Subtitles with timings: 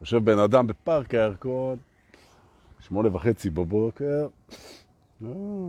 [0.00, 1.76] יושב בן אדם בפארק הירקון,
[2.80, 4.28] שמונה וחצי בבוקר,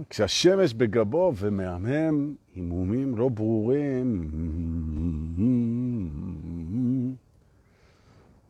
[0.10, 4.32] כשהשמש בגבו ומהמם, הימומים לא ברורים.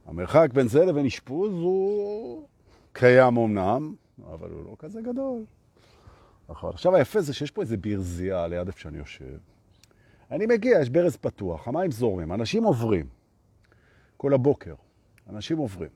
[0.05, 2.47] המרחק בין זה לבין אשפוז הוא
[2.93, 3.95] קיים אמנם,
[4.33, 5.43] אבל הוא לא כזה גדול.
[6.49, 6.69] נכון.
[6.69, 9.52] עכשיו היפה זה שיש פה איזה ברזייה ליד איפה שאני יושב.
[10.33, 13.05] אני מגיע, יש ברז פתוח, המים זורמים, אנשים עוברים.
[14.17, 14.73] כל הבוקר,
[15.29, 15.89] אנשים עוברים.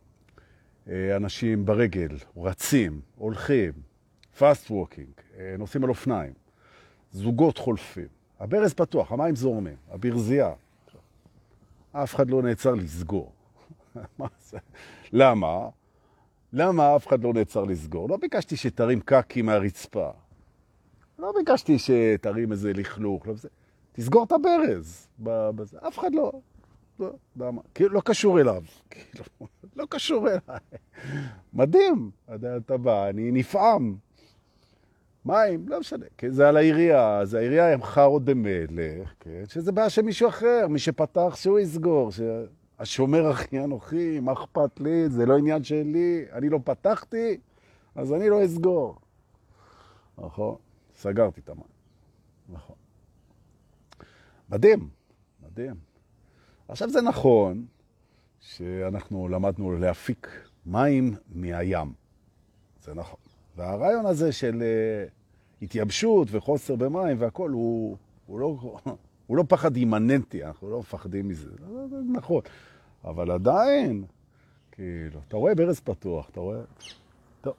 [0.87, 3.71] אנשים ברגל, רצים, הולכים,
[4.37, 5.09] fast walking,
[5.57, 6.33] נוסעים על אופניים,
[7.11, 8.07] זוגות חולפים.
[8.39, 10.53] הברז פתוח, המים זורמים, הברזייה.
[11.91, 13.31] אף אחד לא נעצר לסגור.
[14.19, 14.57] מה זה?
[15.11, 15.69] למה?
[16.53, 18.09] למה אף אחד לא נעצר לסגור?
[18.09, 20.09] לא ביקשתי שתרים קקי מהרצפה.
[21.19, 23.27] לא ביקשתי שתרים איזה לכלוך.
[23.27, 23.33] לא.
[23.97, 25.07] תסגור את הברז.
[25.87, 26.31] אף אחד לא.
[26.99, 27.61] לא, למה?
[27.73, 28.63] כאילו, לא קשור אליו.
[28.89, 29.25] כאילו,
[29.75, 30.59] לא קשור אליי.
[31.53, 32.11] מדהים.
[32.57, 33.95] אתה בא, אני נפעם.
[35.25, 36.05] מים, לא משנה.
[36.17, 39.43] כן, זה על העירייה, אז העירייה הם חרות במלך, כן?
[39.49, 42.11] שזה בעיה של מישהו אחר, מי שפתח שהוא יסגור.
[42.11, 42.19] ש...
[42.79, 45.09] השומר הכי אנוכי, מה אכפת לי?
[45.09, 47.37] זה לא עניין שלי, אני לא פתחתי,
[47.95, 48.95] אז אני לא אסגור.
[50.17, 50.55] נכון?
[50.95, 51.63] סגרתי את המים.
[52.49, 52.75] נכון.
[54.49, 54.89] מדהים,
[55.45, 55.75] מדהים.
[56.67, 57.65] עכשיו זה נכון
[58.39, 60.27] שאנחנו למדנו להפיק
[60.65, 61.93] מים מהים.
[62.81, 63.19] זה נכון.
[63.55, 65.11] והרעיון הזה של uh,
[65.61, 68.79] התייבשות וחוסר במים והכל, הוא, הוא, לא,
[69.27, 71.49] הוא לא פחד אימננטי, אנחנו לא מפחדים מזה.
[71.89, 72.41] זה נכון.
[73.03, 74.03] אבל עדיין,
[74.71, 76.59] כאילו, אתה רואה ברז פתוח, אתה רואה...
[77.41, 77.53] טוב.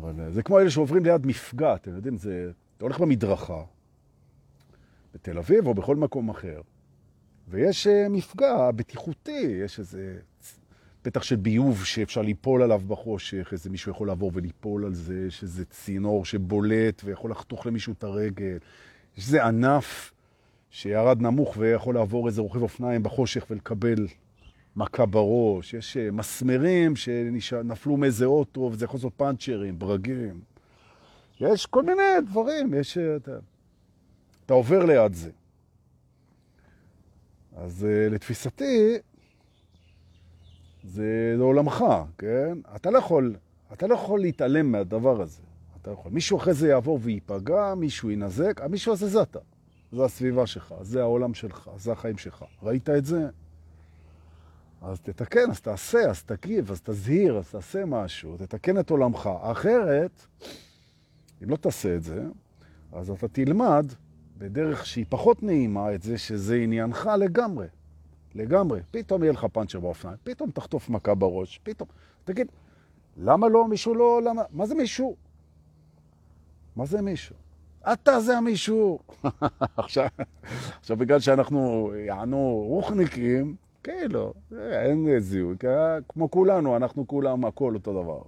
[0.00, 2.50] אבל זה כמו אלה שעוברים ליד מפגע, אתם יודעים, זה...
[2.76, 3.62] אתה הולך במדרכה,
[5.16, 6.60] בתל אביב או בכל מקום אחר,
[7.48, 10.16] ויש מפגע בטיחותי, יש איזה
[11.02, 15.42] פתח של ביוב שאפשר ליפול עליו בחושך, איזה מישהו יכול לעבור וליפול על זה, יש
[15.42, 18.58] איזה צינור שבולט ויכול לחתוך למישהו את הרגל,
[19.16, 20.12] יש איזה ענף
[20.70, 24.06] שירד נמוך ויכול לעבור איזה רוכב אופניים בחושך ולקבל
[24.76, 30.40] מכה בראש, יש מסמרים שנפלו מאיזה אוטו, וזה יכול לעשות פאנצ'רים, ברגים.
[31.40, 32.98] יש כל מיני דברים, יש...
[34.46, 35.30] אתה, עובר ליד זה.
[37.56, 38.98] אז לתפיסתי,
[40.84, 41.84] זה לעולמך,
[42.18, 42.58] כן?
[42.76, 43.36] אתה לא יכול,
[43.72, 45.42] אתה לא יכול להתעלם מהדבר הזה.
[45.82, 46.12] אתה יכול.
[46.12, 49.38] מישהו אחרי זה יעבור וייפגע, מישהו ינזק, המישהו הזה זה אתה.
[49.92, 52.44] זה הסביבה שלך, זה העולם שלך, זה החיים שלך.
[52.62, 53.28] ראית את זה?
[54.82, 59.30] אז תתקן, אז תעשה, אז תגיב, אז תזהיר, אז תעשה משהו, תתקן את עולמך.
[59.42, 60.26] אחרת,
[61.44, 62.24] אם לא תעשה את זה,
[62.92, 63.86] אז אתה תלמד
[64.38, 67.66] בדרך שהיא פחות נעימה את זה שזה עניינך לגמרי.
[68.34, 68.80] לגמרי.
[68.90, 71.88] פתאום יהיה לך פאנצ'ר באופניים, פתאום תחטוף מכה בראש, פתאום...
[72.24, 72.46] תגיד,
[73.16, 74.20] למה לא מישהו לא...
[74.24, 74.42] למה...
[74.50, 75.16] מה זה מישהו?
[76.76, 77.36] מה זה מישהו?
[77.92, 78.98] אתה זה המישהו.
[79.76, 80.06] עכשיו,
[80.80, 85.56] עכשיו, בגלל שאנחנו יענו רוחניקים, כאילו, אין זיהוי,
[86.08, 88.22] כמו כולנו, אנחנו כולם הכל אותו דבר.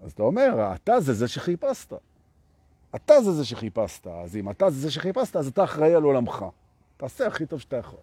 [0.00, 1.92] אז אתה אומר, אתה זה זה שחיפשת.
[2.94, 4.06] אתה זה זה שחיפשת.
[4.06, 6.44] אז אם אתה זה זה שחיפשת, אז אתה אחראי על עולמך.
[6.96, 8.00] תעשה הכי טוב שאתה יכול.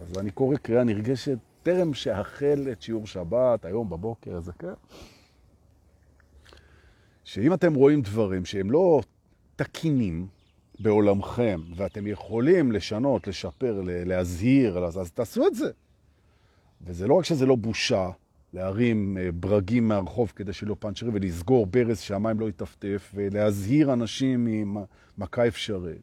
[0.00, 4.72] אז אני קורא קריאה נרגשת, טרם שאחל את שיעור שבת, היום בבוקר, זה כן.
[7.24, 9.00] שאם אתם רואים דברים שהם לא
[9.56, 10.26] תקינים,
[10.80, 15.70] בעולמכם, ואתם יכולים לשנות, לשפר, להזהיר, אז, אז תעשו את זה.
[16.80, 18.10] וזה לא רק שזה לא בושה
[18.52, 24.48] להרים ברגים מהרחוב כדי שלא פנצ'רים ולסגור ברז שהמים לא יטפטף ולהזהיר אנשים
[25.18, 26.02] ממכה אפשרית.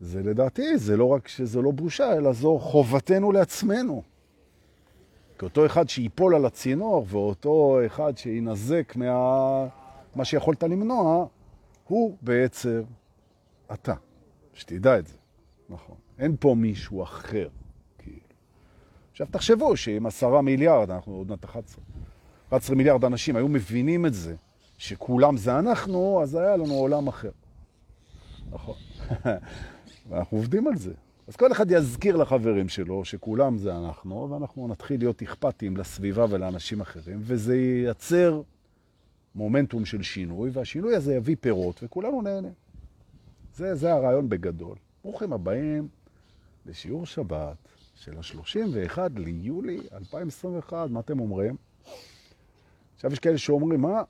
[0.00, 4.02] זה לדעתי, זה לא רק שזה לא בושה, אלא זו חובתנו לעצמנו.
[5.38, 9.66] כי אותו אחד שיפול על הצינור ואותו אחד שינזק מה...
[10.14, 11.26] מה שיכולת למנוע,
[11.84, 12.82] הוא בעצם
[13.72, 13.94] אתה.
[14.54, 15.16] שתדע את זה.
[15.68, 15.96] נכון.
[16.18, 17.48] אין פה מישהו אחר.
[19.20, 21.84] עכשיו תחשבו שאם עשרה מיליארד, אנחנו עוד מעט 11,
[22.48, 24.34] 11 מיליארד אנשים היו מבינים את זה,
[24.78, 27.30] שכולם זה אנחנו, אז היה לנו עולם אחר.
[28.50, 28.74] נכון.
[30.08, 30.92] ואנחנו עובדים על זה.
[31.28, 36.80] אז כל אחד יזכיר לחברים שלו שכולם זה אנחנו, ואנחנו נתחיל להיות אכפתיים לסביבה ולאנשים
[36.80, 38.42] אחרים, וזה ייצר
[39.34, 42.50] מומנטום של שינוי, והשינוי הזה יביא פירות, וכולנו נהנה.
[43.54, 44.76] זה, זה הרעיון בגדול.
[45.04, 45.88] ברוכים הבאים
[46.66, 51.56] לשיעור שבת של ה-31 ליולי 2021, מה אתם אומרים?
[52.94, 54.02] עכשיו יש כאלה שאומרים, מה?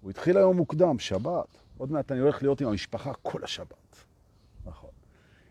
[0.00, 1.46] הוא התחיל היום מוקדם, שבת.
[1.78, 4.04] עוד מעט אני הולך להיות עם המשפחה כל השבת.
[4.66, 4.90] נכון.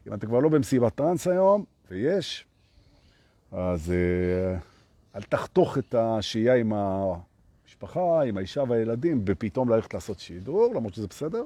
[0.07, 2.45] אם אתה כבר לא במסיבת טראנס היום, ויש,
[3.51, 4.57] אז אה,
[5.15, 11.07] אל תחתוך את השהייה עם המשפחה, עם האישה והילדים, ופתאום ללכת לעשות שידור, למרות שזה
[11.07, 11.43] בסדר.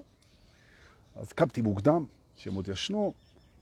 [1.15, 2.05] אז קמתי מוקדם,
[2.35, 3.13] שהם עוד ישנו,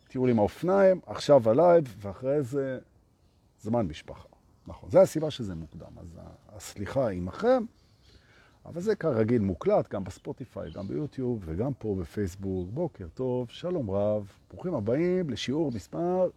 [0.08, 2.80] טיול עם האופניים, עכשיו ה live, ואחרי זה
[3.62, 4.28] זמן משפחה.
[4.68, 5.92] נכון, זו הסיבה שזה מוקדם.
[5.98, 6.20] אז
[6.50, 7.64] הסליחה עמכם,
[8.66, 12.70] אבל זה כרגיל מוקלט, גם בספוטיפיי, גם ביוטיוב, וגם פה בפייסבוק.
[12.74, 16.30] בוקר טוב, שלום רב, ברוכים הבאים לשיעור מספר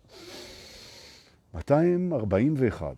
[1.55, 2.97] 241.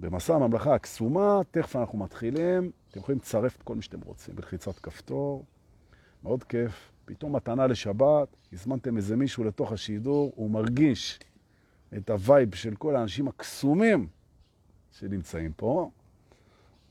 [0.00, 2.70] במסע הממלכה הקסומה, תכף אנחנו מתחילים.
[2.90, 5.44] אתם יכולים לצרף את כל מי שאתם רוצים בלחיצת כפתור.
[6.22, 6.89] מאוד כיף.
[7.10, 11.18] פתאום מתנה לשבת, הזמנתם איזה מישהו לתוך השידור, הוא מרגיש
[11.96, 14.06] את ה vibe של כל האנשים הקסומים
[14.92, 15.90] שנמצאים פה.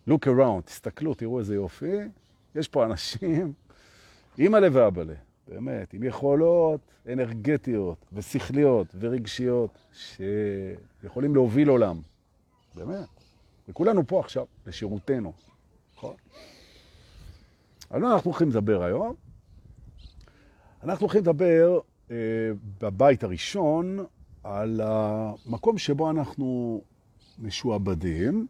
[0.10, 1.98] look around, תסתכלו, תראו איזה יופי.
[2.56, 3.54] יש פה אנשים,
[4.38, 5.04] אימא לב ואבא
[5.48, 6.82] באמת, עם יכולות
[7.14, 12.02] אנרגטיות ושכליות ורגשיות שיכולים להוביל עולם.
[12.76, 13.10] באמת.
[13.70, 15.34] וכולנו פה עכשיו, לשירותנו.
[15.96, 16.16] נכון?
[17.90, 19.29] על מה אנחנו הולכים לדבר היום?
[20.84, 21.80] אנחנו הולכים לדבר
[22.12, 22.16] אה,
[22.82, 24.06] בבית הראשון
[24.44, 26.82] על המקום שבו אנחנו
[27.40, 28.48] משועבדים,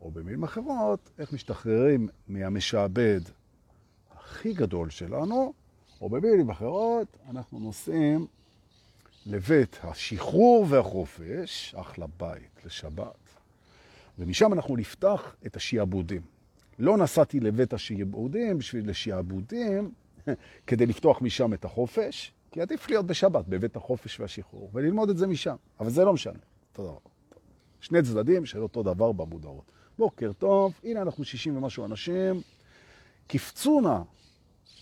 [0.00, 3.20] או במילים אחרות, איך משתחררים מהמשעבד
[4.14, 5.52] הכי גדול שלנו,
[6.00, 8.26] או במילים אחרות, אנחנו נוסעים
[9.26, 13.40] לבית השחרור והחופש, אחלה בית, לשבת,
[14.18, 16.22] ומשם אנחנו נפתח את השיעבודים.
[16.78, 19.90] לא נסעתי לבית השיעבודים בשביל לשיעבודים,
[20.66, 25.26] כדי לפתוח משם את החופש, כי עדיף להיות בשבת, בבית החופש והשחרור, וללמוד את זה
[25.26, 25.56] משם.
[25.80, 26.38] אבל זה לא משנה.
[26.72, 27.10] תודה רבה.
[27.80, 29.64] שני צדדים של אותו דבר במודעות.
[29.98, 32.40] בוקר טוב, הנה אנחנו 60 ומשהו אנשים,
[33.26, 33.98] קפצו נא,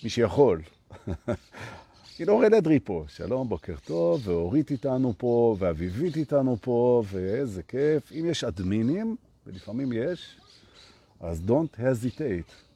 [0.02, 0.62] מי שיכול.
[2.18, 8.12] הנה אורן אדרי פה, שלום, בוקר טוב, ואורית איתנו פה, ואביבית איתנו פה, ואיזה כיף.
[8.12, 10.40] אם יש אדמינים, ולפעמים יש,
[11.20, 12.73] אז don't hesitate.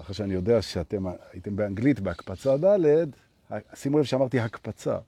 [0.00, 3.06] אחרי שאני יודע שאתם הייתם באנגלית בהקפצה ד',
[3.74, 4.98] שימו לב שאמרתי הקפצה.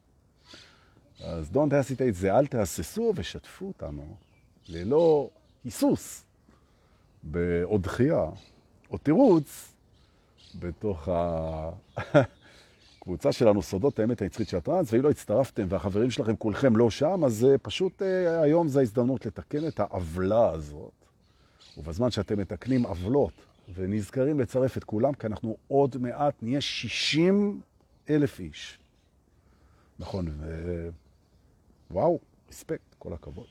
[1.25, 4.17] אז don't hesitate זה אל תהססו ושתפו אותנו
[4.69, 5.31] ללא
[5.65, 6.25] היסוס,
[7.65, 8.25] או דחייה,
[8.91, 9.73] או תירוץ,
[10.55, 11.09] בתוך
[13.03, 17.25] הקבוצה שלנו, סודות האמת הנצחית של הטרנס, ואם לא הצטרפתם והחברים שלכם כולכם לא שם,
[17.25, 20.93] אז פשוט אה, היום זו ההזדמנות לתקן את העוולה הזאת.
[21.79, 23.33] ובזמן שאתם מתקנים עוולות
[23.75, 27.61] ונזכרים לצרף את כולם, כי אנחנו עוד מעט נהיה 60
[28.11, 28.79] אלף איש.
[29.99, 30.88] נכון, ו...
[31.91, 32.19] וואו,
[32.49, 33.47] רספקט, כל הכבוד.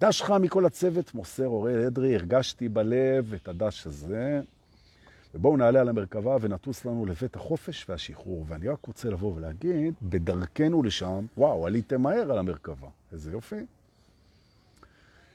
[0.00, 4.40] דש חם מכל הצוות, מוסר אורי אדרי, הרגשתי בלב את הדש הזה.
[5.34, 8.44] ובואו נעלה על המרכבה ונטוס לנו לבית החופש והשחרור.
[8.48, 12.88] ואני רק רוצה לבוא ולהגיד, בדרכנו לשם, וואו, עליתם מהר על המרכבה.
[13.12, 13.66] איזה יופי.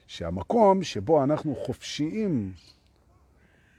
[0.06, 2.52] שהמקום שבו אנחנו חופשיים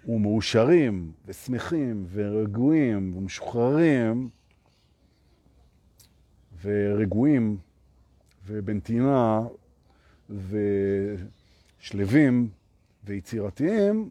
[0.08, 4.30] ומאושרים ושמחים ורגועים ומשוחררים
[6.62, 7.58] ורגועים
[8.46, 9.42] ובנתינה
[11.80, 12.50] ושלבים
[13.04, 14.10] ויצירתיים,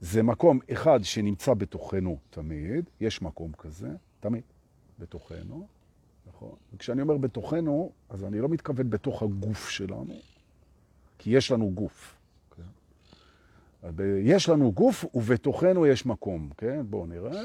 [0.00, 4.42] זה מקום אחד שנמצא בתוכנו תמיד, יש מקום כזה, תמיד,
[4.98, 5.66] בתוכנו,
[6.26, 6.54] נכון?
[6.74, 10.14] וכשאני אומר בתוכנו, אז אני לא מתכוון בתוך הגוף שלנו,
[11.18, 12.15] כי יש לנו גוף.
[13.96, 14.02] כן?
[14.22, 16.80] יש לנו גוף ובתוכנו יש מקום, כן?
[16.90, 17.42] בואו נראה.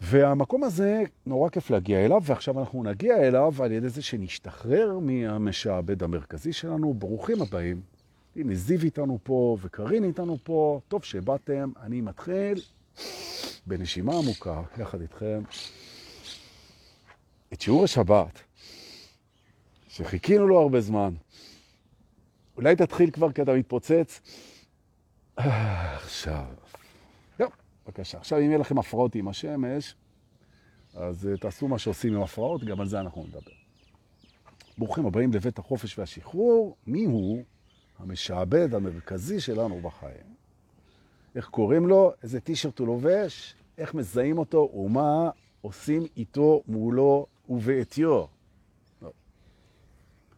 [0.00, 6.02] והמקום הזה נורא כיף להגיע אליו, ועכשיו אנחנו נגיע אליו על ידי זה שנשתחרר מהמשעבד
[6.02, 6.94] המרכזי שלנו.
[6.94, 7.80] ברוכים הבאים.
[8.36, 10.80] הנה זיו איתנו פה וקרין איתנו פה.
[10.88, 11.70] טוב שבאתם.
[11.82, 12.60] אני מתחיל
[13.66, 15.42] בנשימה עמוקה, יחד איתכם,
[17.52, 18.40] את שיעור השבת,
[19.88, 21.14] שחיכינו לו הרבה זמן.
[22.60, 24.20] אולי תתחיל כבר כי אתה מתפוצץ.
[25.36, 26.44] עכשיו.
[27.36, 27.52] טוב,
[27.86, 28.18] בבקשה.
[28.18, 29.94] עכשיו, אם יהיה לכם הפרעות עם השמש,
[30.94, 33.50] אז uh, תעשו מה שעושים עם הפרעות, גם על זה אנחנו נדבר.
[34.78, 36.76] ברוכים הבאים לבית החופש והשחרור.
[36.86, 37.42] מי הוא
[37.98, 40.34] המשעבד המרכזי שלנו בחיים?
[41.34, 42.12] איך קוראים לו?
[42.22, 43.54] איזה טישרט הוא לובש?
[43.78, 44.70] איך מזהים אותו?
[44.74, 48.24] ומה עושים איתו מולו ובעטיו?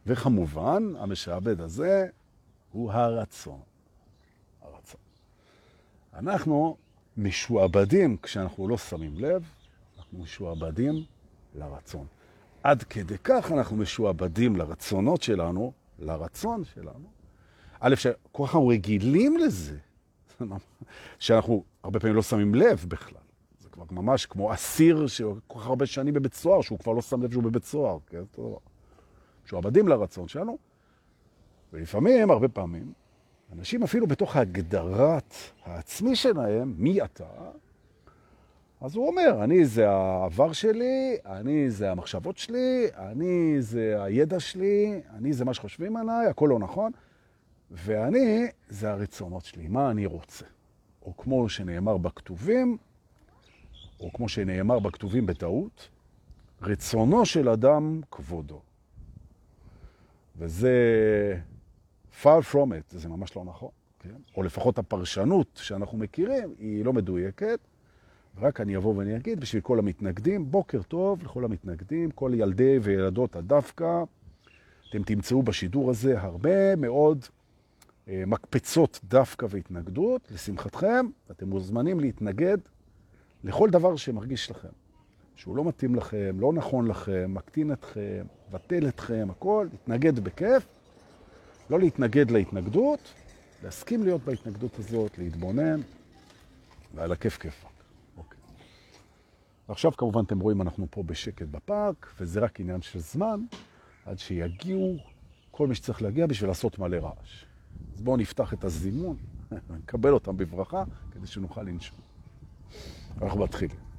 [0.07, 2.07] וכמובן, המשעבד הזה
[2.71, 3.59] הוא הרצון.
[4.61, 4.99] הרצון.
[6.13, 6.77] אנחנו
[7.17, 9.43] משועבדים, כשאנחנו לא שמים לב,
[9.97, 11.03] אנחנו משועבדים
[11.55, 12.07] לרצון.
[12.63, 17.09] עד כדי כך אנחנו משועבדים לרצונות שלנו, לרצון שלנו.
[17.79, 19.77] א', שכל כך אנחנו רגילים לזה,
[21.19, 23.21] שאנחנו הרבה פעמים לא שמים לב בכלל.
[23.59, 27.23] זה כבר ממש כמו אסיר שכל כך הרבה שנים בבית סוהר, שהוא כבר לא שם
[27.23, 28.23] לב שהוא בבית סוהר, כן?
[29.45, 30.57] משועבדים לרצון שלנו.
[31.73, 32.93] ולפעמים, הרבה פעמים,
[33.53, 35.33] אנשים אפילו בתוך ההגדרת
[35.65, 37.25] העצמי שלהם, מי אתה,
[38.83, 45.01] אז הוא אומר, אני זה העבר שלי, אני זה המחשבות שלי, אני זה הידע שלי,
[45.13, 46.91] אני זה מה שחושבים עליי, הכל לא נכון,
[47.71, 50.45] ואני זה הרצונות שלי, מה אני רוצה.
[51.01, 52.77] או כמו שנאמר בכתובים,
[53.99, 55.89] או כמו שנאמר בכתובים בטעות,
[56.61, 58.61] רצונו של אדם כבודו.
[60.37, 60.73] וזה
[62.21, 64.15] far from it, זה ממש לא נכון, כן?
[64.37, 67.59] או לפחות הפרשנות שאנחנו מכירים היא לא מדויקת,
[68.41, 73.35] רק אני אבוא ואני אגיד בשביל כל המתנגדים, בוקר טוב לכל המתנגדים, כל ילדי וילדות
[73.35, 74.03] הדווקא.
[74.89, 77.25] אתם תמצאו בשידור הזה הרבה מאוד
[78.07, 80.31] אה, מקפצות דווקא והתנגדות.
[80.31, 82.57] לשמחתכם, אתם מוזמנים להתנגד
[83.43, 84.82] לכל דבר שמרגיש לכם.
[85.35, 90.67] שהוא לא מתאים לכם, לא נכון לכם, מקטין אתכם, בטל אתכם, הכל, להתנגד בכיף.
[91.69, 93.13] לא להתנגד להתנגדות,
[93.63, 95.81] להסכים להיות בהתנגדות הזאת, להתבונן,
[96.95, 97.67] ועל הכיף כיפה.
[99.67, 103.39] עכשיו כמובן אתם רואים אנחנו פה בשקט בפארק, וזה רק עניין של זמן,
[104.05, 104.97] עד שיגיעו
[105.51, 107.45] כל מי שצריך להגיע בשביל לעשות מלא רעש.
[107.95, 109.17] אז בואו נפתח את הזימון,
[109.79, 111.97] נקבל אותם בברכה, כדי שנוכל לנשום.
[113.21, 113.92] אנחנו מתחילים.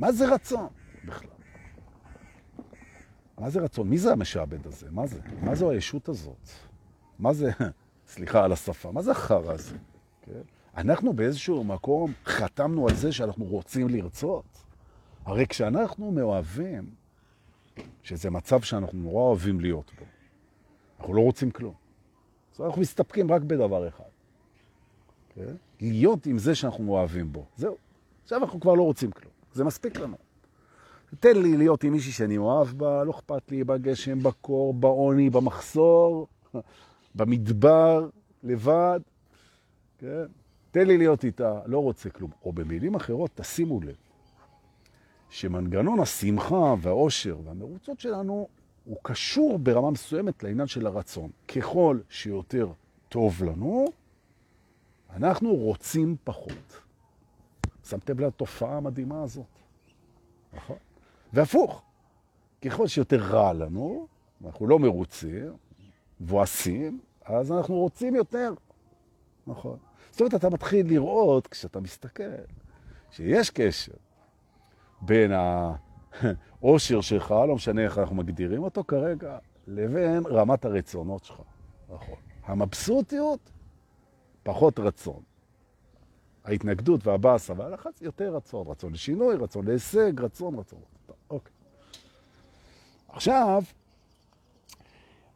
[0.00, 0.68] מה זה רצון
[1.04, 1.30] בכלל?
[3.38, 3.88] מה זה רצון?
[3.88, 4.86] מי זה המשעבד הזה?
[4.90, 5.20] מה זה?
[5.42, 6.48] מה זו הישות הזאת?
[7.18, 7.50] מה זה,
[8.12, 9.76] סליחה על השפה, מה זה החרא הזה?
[10.22, 10.40] כן?
[10.76, 14.44] אנחנו באיזשהו מקום חתמנו על זה שאנחנו רוצים לרצות.
[15.24, 16.90] הרי כשאנחנו מאוהבים,
[18.02, 20.04] שזה מצב שאנחנו נורא אוהבים להיות בו,
[20.98, 21.74] אנחנו לא רוצים כלום.
[22.54, 24.04] אז אנחנו מסתפקים רק בדבר אחד.
[25.34, 25.54] כן?
[25.80, 27.44] להיות עם זה שאנחנו אוהבים בו.
[27.56, 27.76] זהו.
[28.22, 29.39] עכשיו אנחנו כבר לא רוצים כלום.
[29.52, 30.16] זה מספיק לנו.
[31.20, 36.26] תן לי להיות עם מישהי שאני אוהב בה, לא אכפת לי בגשם, בקור, בעוני, במחסור,
[37.14, 38.08] במדבר,
[38.42, 39.00] לבד.
[39.98, 40.24] כן?
[40.70, 42.30] תן לי להיות איתה, לא רוצה כלום.
[42.44, 43.96] או במילים אחרות, תשימו לב,
[45.30, 48.48] שמנגנון השמחה והאושר והמרוצות שלנו
[48.84, 51.30] הוא קשור ברמה מסוימת לעניין של הרצון.
[51.48, 52.68] ככל שיותר
[53.08, 53.86] טוב לנו,
[55.16, 56.80] אנחנו רוצים פחות.
[57.90, 59.46] שמתם לתופעה המדהימה הזאת,
[60.52, 60.76] נכון?
[61.32, 61.82] והפוך,
[62.64, 64.06] ככל שיותר רע לנו,
[64.44, 65.52] אנחנו לא מרוצים,
[66.20, 68.54] מבואסים, אז אנחנו רוצים יותר,
[69.46, 69.78] נכון?
[70.10, 72.22] זאת אומרת, אתה מתחיל לראות, כשאתה מסתכל,
[73.10, 73.92] שיש קשר
[75.00, 81.40] בין העושר שלך, לא משנה איך אנחנו מגדירים אותו כרגע, לבין רמת הרצונות שלך.
[81.88, 82.16] נכון.
[82.44, 83.50] המבסוטיות,
[84.42, 85.22] פחות רצון.
[86.50, 88.66] ההתנגדות והבאסה והלחץ, יותר רצון.
[88.66, 90.78] רצון לשינוי, רצון להישג, רצון, רצון.
[91.06, 91.52] טוב, אוקיי.
[93.08, 93.62] עכשיו,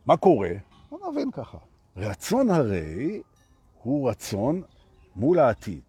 [0.06, 0.50] מה קורה?
[0.90, 1.59] בוא נבין ככה.
[1.97, 3.23] רצון הרי
[3.83, 4.62] הוא רצון
[5.16, 5.80] מול העתיד.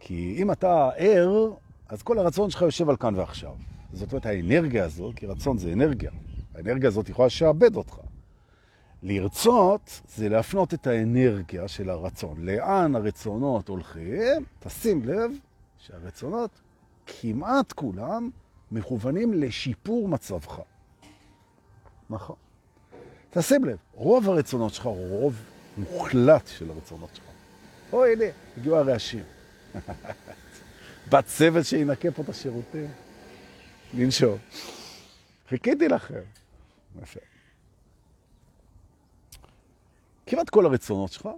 [0.00, 1.52] כי אם אתה ער,
[1.88, 3.54] אז כל הרצון שלך יושב על כאן ועכשיו.
[3.92, 6.10] זאת אומרת, האנרגיה הזו, כי רצון זה אנרגיה,
[6.54, 7.96] האנרגיה הזאת יכולה לשעבד אותך.
[9.02, 12.36] לרצות זה להפנות את האנרגיה של הרצון.
[12.38, 14.44] לאן הרצונות הולכים?
[14.58, 15.30] תשים לב
[15.78, 16.50] שהרצונות,
[17.06, 18.30] כמעט כולם,
[18.72, 20.60] מכוונים לשיפור מצבך.
[22.10, 22.36] נכון.
[23.30, 25.34] תשים לב, רוב הרצונות שלך, רוב
[25.76, 27.24] מוחלט של הרצונות שלך.
[27.92, 28.24] או הנה,
[28.56, 29.24] הגיעו הרעשים.
[31.10, 32.88] בת סבל שינקה פה את השירותים.
[33.94, 34.38] לנשום.
[35.48, 36.20] חיכיתי לכם.
[37.02, 37.20] יפה.
[40.28, 41.28] כמעט כל הרצונות שלך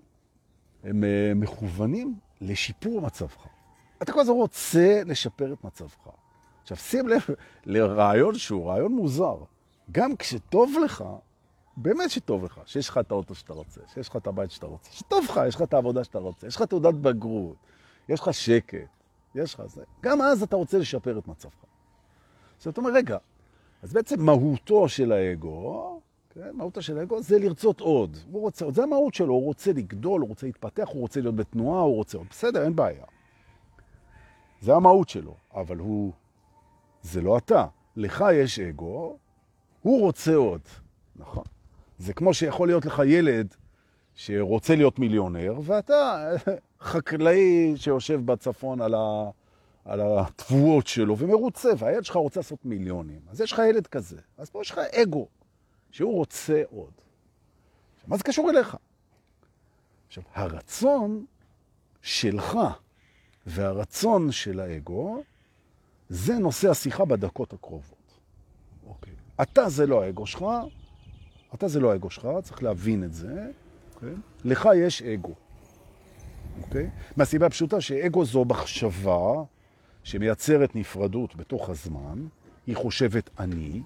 [0.85, 3.47] הם אה, מכוונים לשיפור מצבך.
[4.03, 6.09] אתה כל הזמן רוצה לשפר את מצבך.
[6.63, 7.21] עכשיו, שים לב
[7.65, 9.37] לרעיון שהוא רעיון מוזר.
[9.93, 11.05] גם כשטוב לך,
[11.77, 14.91] באמת שטוב לך, שיש לך את האוטו שאתה רוצה, שיש לך את הבית שאתה רוצה,
[14.93, 17.57] שטוב לך, יש לך את העבודה שאתה רוצה, יש לך תעודת בגרות,
[18.09, 18.79] יש לך שקט,
[19.35, 19.83] יש לך זה.
[20.03, 21.65] גם אז אתה רוצה לשפר את מצבך.
[22.59, 23.19] זאת אומרת, רגע,
[23.83, 26.01] אז בעצם מהותו של האגו,
[26.35, 28.17] כן, מהותו של האגו זה לרצות עוד.
[28.31, 31.37] הוא רוצה עוד, זה המהות שלו, הוא רוצה לגדול, הוא רוצה להתפתח, הוא רוצה להיות
[31.37, 32.27] בתנועה, הוא רוצה עוד.
[32.31, 33.05] בסדר, אין בעיה.
[34.61, 36.13] זה המהות שלו, אבל הוא,
[37.03, 37.67] זה לא אתה.
[37.97, 39.17] לך יש אגו,
[39.83, 40.61] הוא רוצה עוד.
[41.17, 41.45] נכון.
[41.99, 43.55] זה כמו שיכול להיות לך ילד
[44.15, 46.31] שרוצה להיות מיליונר, ואתה
[46.81, 49.31] חקלאי שיושב בצפון על, ה,
[49.85, 53.21] על התבואות שלו ומרוצה, והילד שלך רוצה לעשות מיליונים.
[53.31, 54.17] אז יש לך ילד כזה.
[54.39, 55.27] אז פה יש לך אגו,
[55.91, 56.93] שהוא רוצה עוד.
[58.07, 58.77] מה זה קשור אליך?
[60.09, 61.25] עכשיו, הרצון
[62.03, 62.59] שלך
[63.47, 65.23] והרצון של האגו,
[66.09, 68.19] זה נושא השיחה בדקות הקרובות.
[68.87, 69.13] אוקיי.
[69.43, 70.45] אתה זה לא האגו שלך,
[71.55, 73.51] אתה זה לא האגו שלך, צריך להבין את זה.
[73.95, 74.15] אוקיי?
[74.45, 75.35] לך יש אגו.
[76.63, 76.91] אוקיי?
[77.17, 79.43] מהסיבה הפשוטה שאגו זו מחשבה
[80.05, 82.27] שמייצרת נפרדות בתוך הזמן,
[82.67, 83.83] היא חושבת אני,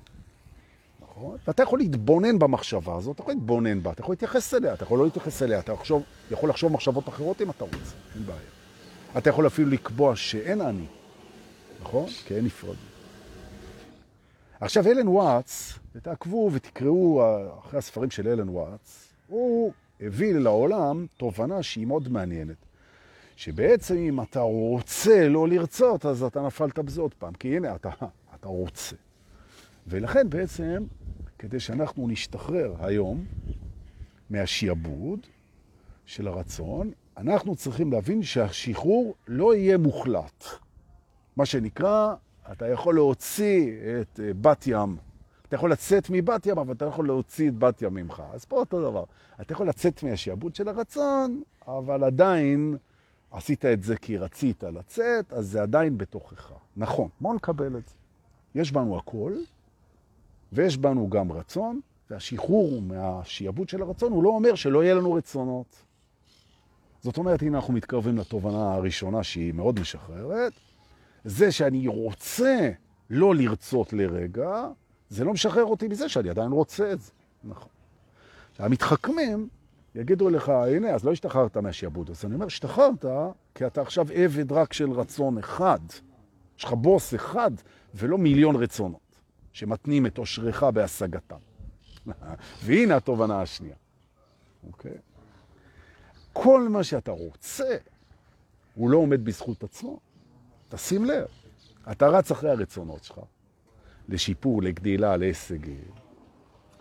[1.25, 1.39] נכון?
[1.47, 4.99] ואתה יכול להתבונן במחשבה הזאת, אתה יכול להתבונן בה, אתה יכול להתייחס אליה, אתה יכול
[4.99, 6.01] לא להתייחס אליה, אתה יכול,
[6.31, 8.39] יכול לחשוב מחשבות אחרות אם אתה רוצה, אין בעיה.
[9.19, 10.87] אתה יכול אפילו לקבוע שאין אני,
[11.83, 12.07] נכון?
[12.27, 12.77] כי אין נפרדות.
[14.61, 17.23] עכשיו, אלן וואטס, תעקבו ותקראו
[17.59, 22.57] אחרי הספרים של אלן וואטס, הוא הביא לעולם תובנה שהיא מאוד מעניינת.
[23.37, 27.91] שבעצם אם אתה רוצה לא לרצות, אז אתה נפלת בזה עוד פעם, כי הנה, אתה,
[28.35, 28.97] אתה רוצה.
[29.87, 30.85] ולכן בעצם,
[31.45, 33.25] כדי שאנחנו נשתחרר היום
[34.31, 35.21] מהשיעבוד
[36.07, 40.45] של הרצון, אנחנו צריכים להבין שהשחרור לא יהיה מוחלט.
[41.37, 42.15] מה שנקרא,
[42.53, 44.97] אתה יכול להוציא את אה, בת ים.
[45.49, 48.23] אתה יכול לצאת מבת ים, אבל אתה יכול להוציא את בת ים ממך.
[48.33, 49.05] אז פה אותו דבר.
[49.41, 52.77] אתה יכול לצאת מהשיעבוד של הרצון, אבל עדיין
[53.31, 56.53] עשית את זה כי רצית לצאת, אז זה עדיין בתוכך.
[56.77, 57.95] נכון, בואו נקבל את זה.
[58.55, 59.33] יש בנו הכל,
[60.55, 61.81] ויש בנו גם רצון,
[62.11, 65.83] והשחרור מהשיעבוד של הרצון הוא לא אומר שלא יהיה לנו רצונות.
[67.01, 70.53] זאת אומרת, הנה אנחנו מתקרבים לתובנה הראשונה שהיא מאוד משחררת.
[71.25, 72.71] זה שאני רוצה
[73.11, 74.69] לא לרצות לרגע,
[75.09, 77.13] זה לא משחרר אותי מזה שאני עדיין רוצה את זה.
[77.45, 77.69] נכון.
[78.59, 79.49] המתחכמים
[79.95, 82.11] יגידו לך, הנה, אז לא השתחררת מהשיעבוד.
[82.11, 83.05] אז אני אומר, השתחררת
[83.55, 85.79] כי אתה עכשיו עבד רק של רצון אחד.
[86.59, 87.51] יש לך בוס אחד
[87.95, 89.04] ולא מיליון רצונות
[89.55, 91.37] שמתנים את אושרך בהשגתם.
[92.65, 93.77] והנה התובנה השנייה.
[94.67, 94.97] אוקיי?
[96.33, 97.77] כל מה שאתה רוצה,
[98.75, 100.01] הוא לא עומד בזכות עצמו.
[100.69, 101.27] תשים לב,
[101.93, 103.21] אתה רץ אחרי הרצונות שלך,
[104.09, 105.85] לשיפור, לגדילה, להישגים.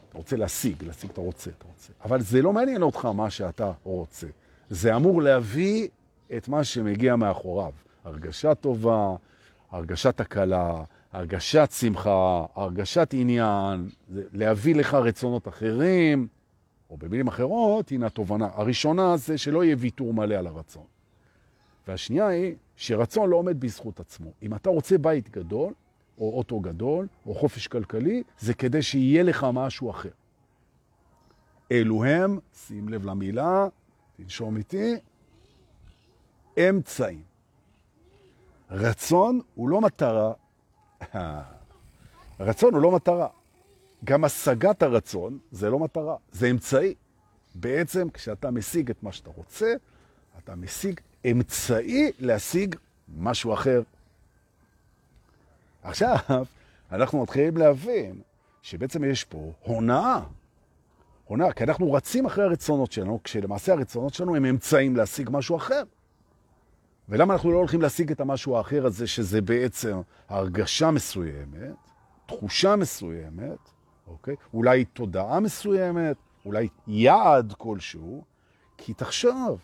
[0.09, 1.93] אתה רוצה להשיג, להשיג אתה רוצה, אתה רוצה.
[2.03, 4.27] אבל זה לא מעניין אותך מה שאתה רוצה.
[4.69, 5.87] זה אמור להביא
[6.37, 7.71] את מה שמגיע מאחוריו.
[8.03, 9.15] הרגשה טובה,
[9.71, 16.27] הרגשת הקלה, הרגשת שמחה, הרגשת עניין, להביא לך רצונות אחרים,
[16.89, 18.49] או במילים אחרות, הנה התובנה.
[18.53, 20.83] הראשונה זה שלא יהיה ויתור מלא על הרצון.
[21.87, 24.31] והשנייה היא שרצון לא עומד בזכות עצמו.
[24.43, 25.73] אם אתה רוצה בית גדול,
[26.17, 30.09] או אוטו גדול, או חופש כלכלי, זה כדי שיהיה לך משהו אחר.
[31.71, 33.67] אלו הם, שים לב למילה,
[34.17, 34.95] תנשום איתי,
[36.69, 37.21] אמצעים.
[38.71, 40.33] רצון הוא לא מטרה.
[42.39, 43.27] רצון הוא לא מטרה.
[44.03, 46.93] גם השגת הרצון זה לא מטרה, זה אמצעי.
[47.55, 49.73] בעצם כשאתה משיג את מה שאתה רוצה,
[50.37, 50.99] אתה משיג
[51.31, 52.75] אמצעי להשיג
[53.17, 53.81] משהו אחר.
[55.83, 56.17] עכשיו,
[56.91, 58.21] אנחנו מתחילים להבין
[58.61, 60.19] שבעצם יש פה הונאה.
[61.25, 65.83] הונאה, כי אנחנו רצים אחרי הרצונות שלנו, כשלמעשה הרצונות שלנו הם אמצעים להשיג משהו אחר.
[67.09, 71.75] ולמה אנחנו לא הולכים להשיג את המשהו האחר הזה, שזה בעצם הרגשה מסוימת,
[72.25, 73.69] תחושה מסוימת,
[74.07, 74.35] אוקיי?
[74.53, 78.23] אולי תודעה מסוימת, אולי יעד כלשהו,
[78.77, 79.59] כי תחשוב,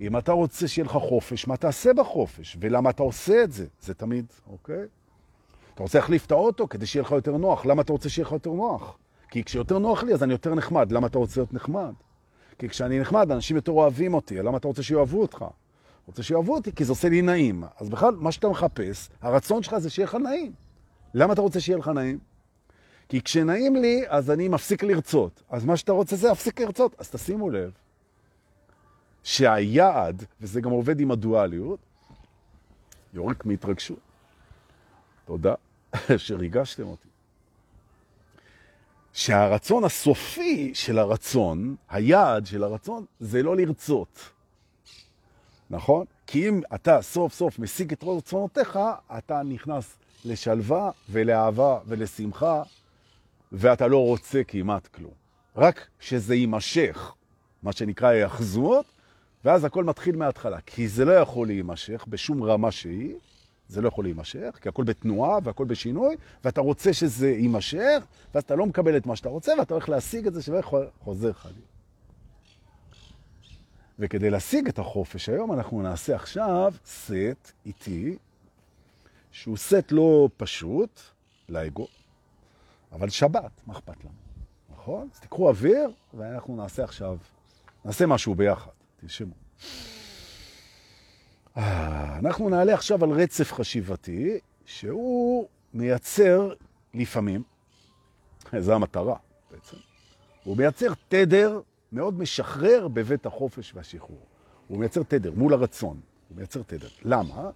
[0.00, 2.56] אם אתה רוצה שיהיה לך חופש, מה תעשה בחופש?
[2.60, 3.66] ולמה אתה עושה את זה?
[3.80, 4.84] זה תמיד, אוקיי?
[5.74, 7.66] אתה רוצה להחליף את האוטו כדי שיהיה לך יותר נוח.
[7.66, 8.98] למה אתה רוצה שיהיה לך יותר נוח?
[9.30, 10.92] כי כשיותר נוח לי, אז אני יותר נחמד.
[10.92, 11.92] למה אתה רוצה להיות נחמד?
[12.58, 14.36] כי כשאני נחמד, אנשים יותר אוהבים אותי.
[14.36, 15.44] למה אתה רוצה שיאהבו אותך?
[16.06, 17.64] רוצה שיאהבו אותי כי זה עושה לי נעים.
[17.80, 20.52] אז בכלל, מה שאתה מחפש, הרצון שלך זה שיהיה לך נעים.
[21.14, 22.18] למה אתה רוצה שיהיה לך נעים?
[23.08, 25.42] כי כשנעים לי, אז אני מפסיק לרצות.
[25.50, 26.94] אז מה שאתה רוצה זה להפסיק לרצות.
[26.98, 27.72] אז תשימו לב
[29.22, 31.78] שהיעד, וזה גם עובד עם הדואליות,
[33.14, 33.98] יורק מהתרגשות.
[35.24, 35.54] תודה
[36.16, 37.08] שריגשתם אותי.
[39.12, 44.30] שהרצון הסופי של הרצון, היעד של הרצון, זה לא לרצות.
[45.70, 46.04] נכון?
[46.26, 48.78] כי אם אתה סוף סוף משיג את רצונותיך,
[49.18, 52.62] אתה נכנס לשלווה ולאהבה ולשמחה,
[53.52, 55.12] ואתה לא רוצה כמעט כלום.
[55.56, 57.14] רק שזה יימשך,
[57.62, 58.86] מה שנקרא היאחזות,
[59.44, 60.60] ואז הכל מתחיל מההתחלה.
[60.60, 63.14] כי זה לא יכול להימשך בשום רמה שהיא,
[63.68, 68.54] זה לא יכול להימשך, כי הכל בתנועה והכל בשינוי, ואתה רוצה שזה יימשך, ואז אתה
[68.54, 70.60] לא מקבל את מה שאתה רוצה, ואתה הולך להשיג את זה שווה
[71.00, 71.73] חוזר חלילה.
[73.98, 78.16] וכדי להשיג את החופש היום, אנחנו נעשה עכשיו סט איטי,
[79.30, 81.00] שהוא סט לא פשוט
[81.48, 81.86] לאגו,
[82.92, 84.14] אבל שבת, מה אכפת לנו?
[84.72, 85.08] נכון?
[85.14, 87.18] אז תקחו אוויר, ואנחנו נעשה עכשיו,
[87.84, 88.70] נעשה משהו ביחד.
[89.06, 89.34] תשמעו.
[91.56, 96.52] אה, אנחנו נעלה עכשיו על רצף חשיבתי, שהוא מייצר
[96.94, 97.42] לפעמים,
[98.58, 99.16] זו המטרה
[99.50, 99.76] בעצם,
[100.44, 101.60] הוא מייצר תדר
[101.94, 104.26] מאוד משחרר בבית החופש והשחרור.
[104.68, 106.88] הוא מייצר תדר מול הרצון, הוא מייצר תדר.
[107.02, 107.50] למה?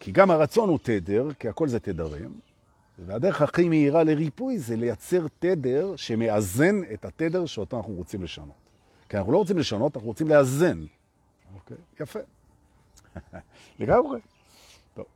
[0.00, 2.40] כי גם הרצון הוא תדר, כי הכל זה תדרים,
[2.98, 8.66] והדרך הכי מהירה לריפוי זה לייצר תדר שמאזן את התדר שאותו אנחנו רוצים לשנות.
[9.08, 10.84] כי אנחנו לא רוצים לשנות, אנחנו רוצים לאזן.
[11.54, 11.76] אוקיי?
[12.00, 12.18] יפה.
[13.80, 14.20] לגמרי.
[14.94, 15.06] טוב.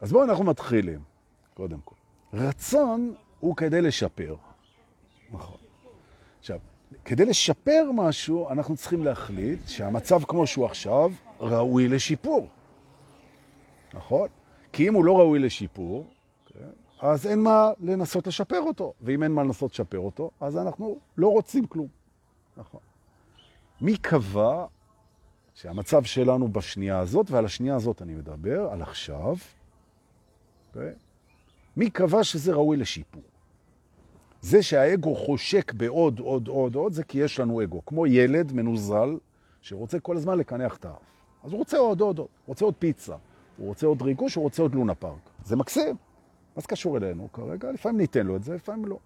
[0.00, 1.00] אז בואו אנחנו מתחילים,
[1.54, 1.94] קודם כל.
[2.32, 4.36] רצון הוא כדי לשפר.
[5.30, 5.65] נכון.
[7.06, 12.48] כדי לשפר משהו, אנחנו צריכים להחליט שהמצב כמו שהוא עכשיו ראוי לשיפור.
[13.94, 14.28] נכון?
[14.72, 16.06] כי אם הוא לא ראוי לשיפור,
[17.00, 18.92] אז אין מה לנסות לשפר אותו.
[19.00, 21.88] ואם אין מה לנסות לשפר אותו, אז אנחנו לא רוצים כלום.
[22.56, 22.80] נכון.
[23.80, 24.66] מי קבע
[25.54, 29.36] שהמצב שלנו בשנייה הזאת, ועל השנייה הזאת אני מדבר, על עכשיו,
[30.74, 30.78] okay?
[31.76, 33.22] מי קבע שזה ראוי לשיפור?
[34.40, 37.86] זה שהאגו חושק בעוד, עוד, עוד, עוד, זה כי יש לנו אגו.
[37.86, 39.18] כמו ילד מנוזל
[39.60, 40.96] שרוצה כל הזמן לקנח את האף.
[41.44, 42.28] אז הוא רוצה עוד, עוד, עוד.
[42.46, 43.16] רוצה עוד פיצה.
[43.56, 45.30] הוא רוצה עוד ריגוש, הוא רוצה עוד לונה פארק.
[45.44, 45.96] זה מקסים.
[46.56, 47.72] מה זה קשור אלינו כרגע?
[47.72, 48.98] לפעמים ניתן לו את זה, לפעמים לא.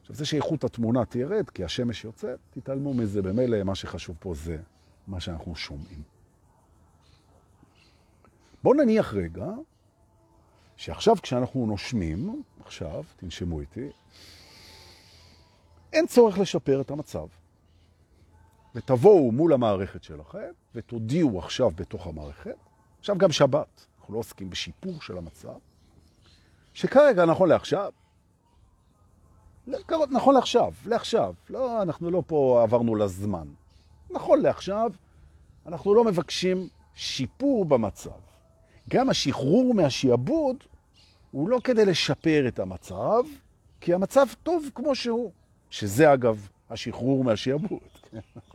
[0.00, 3.22] עכשיו, זה שאיכות התמונה תירד, כי השמש יוצאת, תתעלמו מזה.
[3.22, 4.56] במילא מה שחשוב פה זה
[5.06, 6.02] מה שאנחנו שומעים.
[8.62, 9.46] בואו נניח רגע
[10.76, 13.88] שעכשיו כשאנחנו נושמים, עכשיו, תנשמו איתי,
[15.92, 17.26] אין צורך לשפר את המצב.
[18.74, 22.56] ותבואו מול המערכת שלכם ותודיעו עכשיו בתוך המערכת,
[22.98, 25.58] עכשיו גם שבת, אנחנו לא עוסקים בשיפור של המצב,
[26.74, 27.92] שכרגע, נכון לעכשיו,
[30.10, 33.48] נכון לעכשיו, לעכשיו, לא, אנחנו לא פה עברנו לזמן.
[34.10, 34.90] נכון לעכשיו,
[35.66, 38.10] אנחנו לא מבקשים שיפור במצב.
[38.90, 40.56] גם השחרור מהשיעבוד
[41.34, 43.22] הוא לא כדי לשפר את המצב,
[43.80, 45.32] כי המצב טוב כמו שהוא.
[45.70, 47.80] שזה אגב השחרור מהשיעבוד.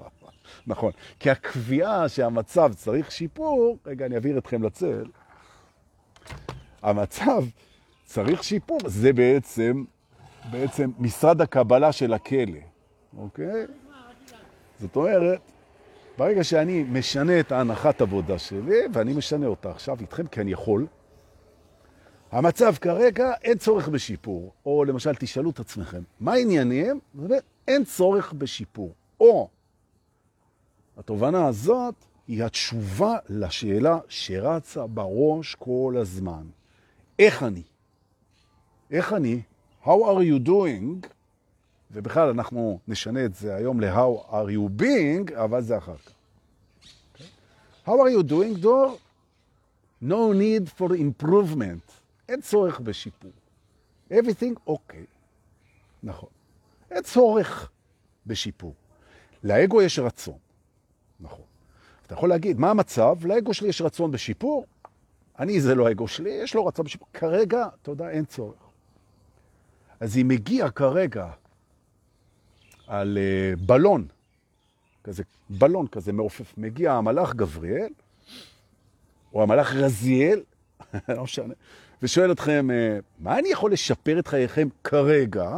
[0.68, 0.92] נכון.
[1.20, 5.06] כי הקביעה שהמצב צריך שיפור, רגע, אני אעביר אתכם לצל,
[6.82, 7.44] המצב
[8.06, 9.84] צריך שיפור, זה בעצם,
[10.52, 12.60] בעצם משרד הקבלה של הכלא,
[13.18, 13.66] אוקיי?
[14.80, 15.40] זאת אומרת,
[16.18, 20.88] ברגע שאני משנה את ההנחת עבודה שלי, ואני משנה אותה עכשיו איתכם, כי אני יכול,
[22.32, 24.54] המצב כרגע, אין צורך בשיפור.
[24.66, 27.00] או למשל, תשאלו את עצמכם, מה העניינים?
[27.68, 28.94] אין צורך בשיפור.
[29.20, 29.50] או,
[30.98, 31.96] התובנה הזאת
[32.28, 36.44] היא התשובה לשאלה שרצה בראש כל הזמן.
[37.20, 37.64] איך אני?
[38.92, 39.42] איך אני?
[39.84, 41.08] How are you doing?
[41.92, 46.12] ובכלל אנחנו נשנה את זה היום ל-How are you being, אבל זה אחר כך.
[47.16, 47.88] Okay.
[47.88, 48.98] How are you doing, דור?
[50.04, 51.89] No need for improvement.
[52.30, 53.32] אין צורך בשיפור.
[54.12, 55.06] Everything okay.
[56.04, 56.30] נכון.
[56.92, 57.72] אין צורך
[58.26, 58.74] בשיפור.
[59.44, 60.38] לאגו יש רצון.
[61.20, 61.46] נכון.
[62.06, 63.26] אתה יכול להגיד, מה המצב?
[63.26, 64.66] לאגו שלי יש רצון בשיפור.
[65.40, 67.08] אני, זה לא האגו שלי, יש לו רצון בשיפור.
[67.14, 68.70] כרגע, יודע, אין צורך.
[70.00, 71.32] אז היא מגיעה כרגע
[72.88, 74.08] על uh, בלון,
[75.04, 77.94] כזה, בלון כזה מעופף, מגיע המלאך גבריאל,
[79.34, 80.42] או המלאך רזיאל,
[81.10, 81.54] לא משנה,
[82.02, 85.50] ושואל אתכם, uh, מה אני יכול לשפר את חייכם כרגע?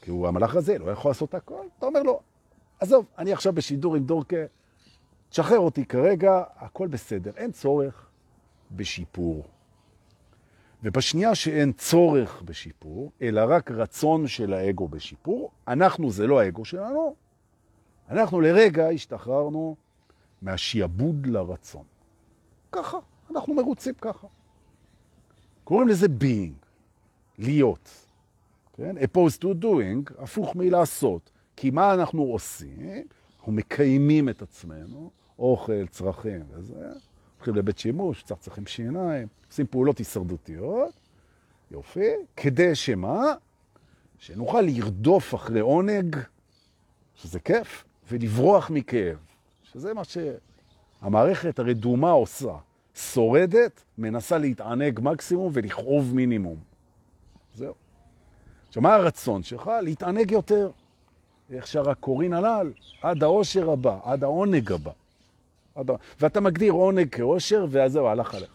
[0.00, 1.64] כי הוא המלאך הזה, לא יכול לעשות הכל.
[1.78, 2.20] אתה אומר לו,
[2.80, 4.36] עזוב, אני עכשיו בשידור עם דורקה,
[5.28, 8.06] תשחרר אותי כרגע, הכל בסדר, אין צורך
[8.70, 9.44] בשיפור.
[10.82, 17.14] ובשנייה שאין צורך בשיפור, אלא רק רצון של האגו בשיפור, אנחנו זה לא האגו שלנו,
[18.10, 19.76] אנחנו לרגע השתחררנו
[20.42, 21.84] מהשיעבוד לרצון.
[22.72, 22.98] ככה,
[23.30, 24.26] אנחנו מרוצים ככה.
[25.70, 26.66] קוראים לזה being,
[27.38, 28.06] להיות.
[28.76, 28.96] כן?
[28.98, 31.30] opposed to doing, הפוך מלעשות.
[31.56, 33.04] כי מה אנחנו עושים?
[33.38, 36.88] אנחנו מקיימים את עצמנו, אוכל, צרכים וזה,
[37.36, 40.94] הולכים לבית שימוש, צחצחים שיניים, עושים פעולות הישרדותיות,
[41.70, 43.34] יופי, כדי שמה?
[44.18, 46.16] שנוכל לרדוף אחרי עונג,
[47.14, 49.18] שזה כיף, ולברוח מכאב,
[49.62, 52.56] שזה מה שהמערכת הרדומה עושה.
[52.94, 56.56] שורדת, מנסה להתענג מקסימום ולכאוב מינימום.
[57.54, 57.74] זהו.
[58.68, 59.70] עכשיו, מה הרצון שלך?
[59.82, 60.70] להתענג יותר.
[61.50, 62.72] איך שר הקורין הלל?
[63.02, 64.90] עד העושר הבא, עד העונג הבא.
[65.74, 65.90] עד...
[66.20, 68.52] ואתה מגדיר עונג כעושר, ואז זהו, הלך עליך.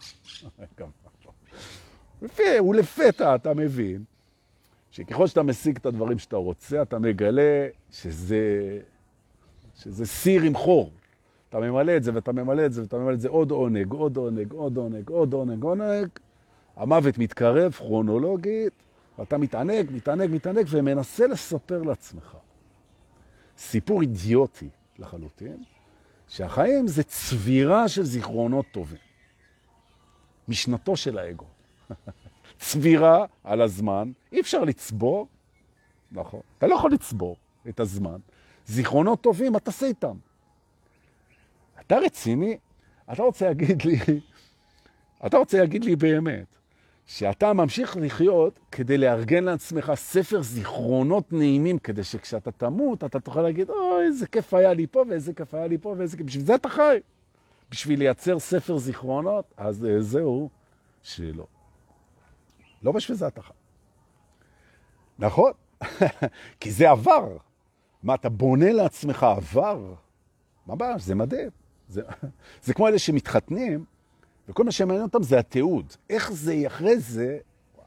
[2.68, 4.04] ולפתע אתה מבין
[4.90, 8.78] שככל שאתה משיג את הדברים שאתה רוצה, אתה מגלה שזה,
[9.74, 10.90] שזה סיר עם חור.
[11.48, 14.16] אתה ממלא את זה ואתה ממלא את זה ואתה ממלא את זה עוד עונג, עוד
[14.16, 16.08] עונג, עוד עונג, עוד עונג, עונג.
[16.76, 18.72] המוות מתקרב כרונולוגית,
[19.18, 22.36] ואתה מתענג, מתענג, מתענג, ומנסה לספר לעצמך.
[23.58, 25.56] סיפור אידיוטי לחלוטין,
[26.28, 28.98] שהחיים זה צבירה של זיכרונות טובים.
[30.48, 31.46] משנתו של האגו.
[32.58, 35.26] צבירה על הזמן, אי אפשר לצבור,
[36.12, 37.36] נכון, אתה לא יכול לצבור
[37.68, 38.18] את הזמן.
[38.66, 40.16] זיכרונות טובים, אתה תעשה איתם.
[41.86, 42.58] אתה רציני?
[43.12, 43.96] אתה רוצה להגיד לי,
[45.26, 46.46] אתה רוצה להגיד לי באמת,
[47.06, 53.70] שאתה ממשיך לחיות כדי לארגן לעצמך ספר זיכרונות נעימים, כדי שכשאתה תמות, אתה תוכל להגיד,
[53.70, 56.54] אוי, איזה כיף היה לי פה, ואיזה כיף היה לי פה, ואיזה כיף, בשביל זה
[56.54, 56.98] אתה חי.
[57.70, 60.48] בשביל לייצר ספר זיכרונות, אז אה, זהו,
[61.02, 61.46] שלא.
[62.82, 63.52] לא בשביל זה אתה חי.
[65.18, 65.52] נכון?
[66.60, 67.36] כי זה עבר.
[68.02, 69.94] מה, אתה בונה לעצמך עבר?
[70.66, 71.65] ממש, זה מדהים.
[71.88, 72.02] זה,
[72.64, 73.84] זה כמו אלה שמתחתנים,
[74.48, 75.92] וכל מה שמעניין אותם זה התיעוד.
[76.10, 77.38] איך זה, אחרי זה,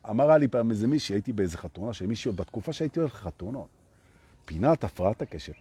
[0.10, 3.68] אמרה לי פעם איזה מישהי, הייתי באיזה חתונה של מישהי, בתקופה שהייתי הולך לחתונות,
[4.46, 5.54] פינת הפרעת הקשב.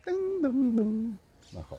[1.54, 1.78] נכון.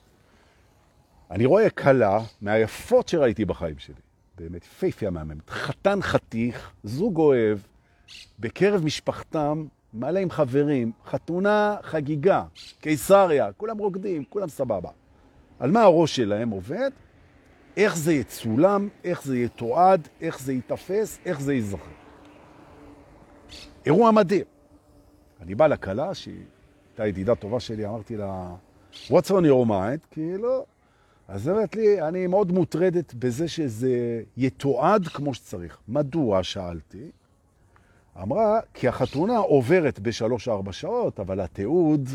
[1.32, 3.96] אני רואה קלה מהיפות שראיתי בחיים שלי.
[4.38, 5.50] באמת, פייפיה מהממת.
[5.50, 7.60] חתן חתיך, זוג אוהב,
[8.40, 12.44] בקרב משפחתם, מלא עם חברים, חתונה, חגיגה,
[12.82, 14.90] קיסריה, כולם רוקדים, כולם סבבה.
[15.60, 16.92] על מה הראש שלהם עובד?
[17.78, 21.92] איך זה יצולם, איך זה יתועד, איך זה יתפס, איך זה ייזכר.
[23.86, 24.46] אירוע מדהים.
[25.42, 26.44] אני בא לקלה, שהיא
[26.90, 28.56] הייתה ידידה טובה שלי, אמרתי לה,
[28.94, 30.08] what's on your mind?
[30.12, 30.66] כאילו,
[31.28, 35.78] אז היא אומרת לי, אני מאוד מוטרדת בזה שזה יתועד כמו שצריך.
[35.88, 36.44] מדוע?
[36.44, 37.12] שאלתי.
[38.22, 42.10] אמרה, כי החתונה עוברת בשלוש-ארבע שעות, אבל התיעוד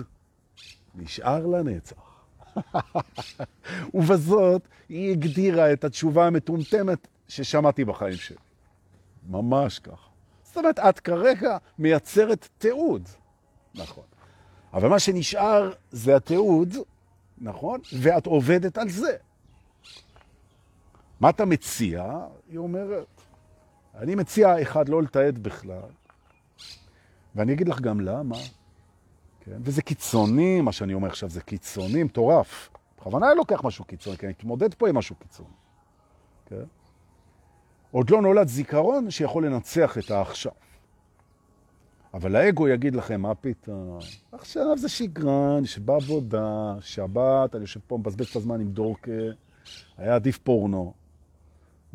[0.95, 2.14] נשאר לנצח.
[3.95, 8.37] ובזאת היא הגדירה את התשובה המטומטמת ששמעתי בחיים שלי.
[9.29, 10.09] ממש כך.
[10.43, 13.09] זאת אומרת, את כרגע מייצרת תיעוד.
[13.75, 14.05] נכון.
[14.73, 16.75] אבל מה שנשאר זה התיעוד,
[17.39, 17.81] נכון?
[18.01, 19.17] ואת עובדת על זה.
[21.21, 22.05] מה אתה מציע?
[22.51, 23.07] היא אומרת,
[23.95, 25.91] אני מציע, אחד, לא לתעד בכלל,
[27.35, 28.37] ואני אגיד לך גם למה.
[29.45, 29.57] כן?
[29.61, 32.71] וזה קיצוני, מה שאני אומר עכשיו, זה קיצוני, מטורף.
[32.99, 35.49] בכוונה אני לוקח משהו קיצוני, כי אני מתמודד פה עם משהו קיצוני.
[36.47, 36.65] כן?
[37.91, 40.53] עוד לא נולד זיכרון שיכול לנצח את העכשיו.
[42.15, 43.99] אבל האגו יגיד לכם, מה פתאום?
[44.33, 49.13] עכשיו זה שגרן, יש בעבודה, שבת, אני יושב פה, מבזבז את הזמן עם דורקה,
[49.99, 50.93] היה עדיף פורנו.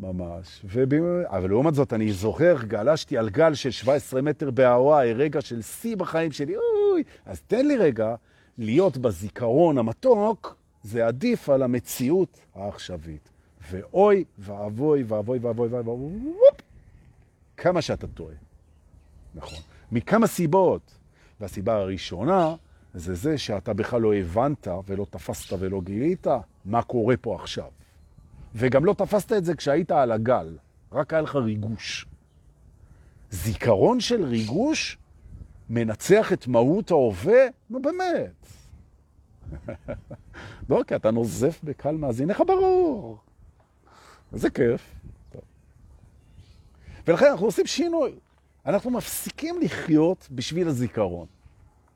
[0.00, 0.62] ממש.
[0.64, 0.94] וב...
[1.24, 5.96] אבל לעומת זאת, אני זוכר, גלשתי על גל של 17 מטר בהוואי, רגע של שיא
[5.96, 6.54] בחיים שלי,
[7.00, 8.14] אוי, אז תן לי רגע
[8.58, 13.28] להיות בזיכרון המתוק, זה עדיף על המציאות העכשווית.
[13.70, 16.12] ואוי ואבוי ואבוי ואבוי ואבוי,
[17.56, 18.34] כמה שאתה טועה.
[19.34, 19.58] נכון.
[19.92, 20.94] מכמה סיבות.
[21.40, 22.54] והסיבה הראשונה
[22.94, 26.26] זה זה שאתה בכלל לא הבנת ולא תפסת ולא גילית
[26.64, 27.68] מה קורה פה עכשיו.
[28.54, 30.56] וגם לא תפסת את זה כשהיית על הגל,
[30.92, 32.06] רק היה לך ריגוש.
[33.30, 34.98] זיכרון של ריגוש
[35.70, 37.46] מנצח את מהות ההווה?
[37.70, 38.46] נו באמת.
[40.70, 43.18] לא, כי אתה נוזף בקל מאזיניך ברור.
[44.32, 44.94] איזה כיף.
[47.06, 48.12] ולכן אנחנו עושים שינוי.
[48.66, 51.26] אנחנו מפסיקים לחיות בשביל הזיכרון.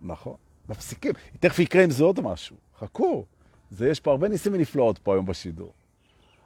[0.02, 0.36] נכון,
[0.68, 1.12] מפסיקים.
[1.40, 2.56] תכף יקרה עם זה עוד משהו.
[2.78, 3.24] חכו.
[3.70, 5.72] זה, יש פה הרבה ניסים ונפלאות פה היום בשידור.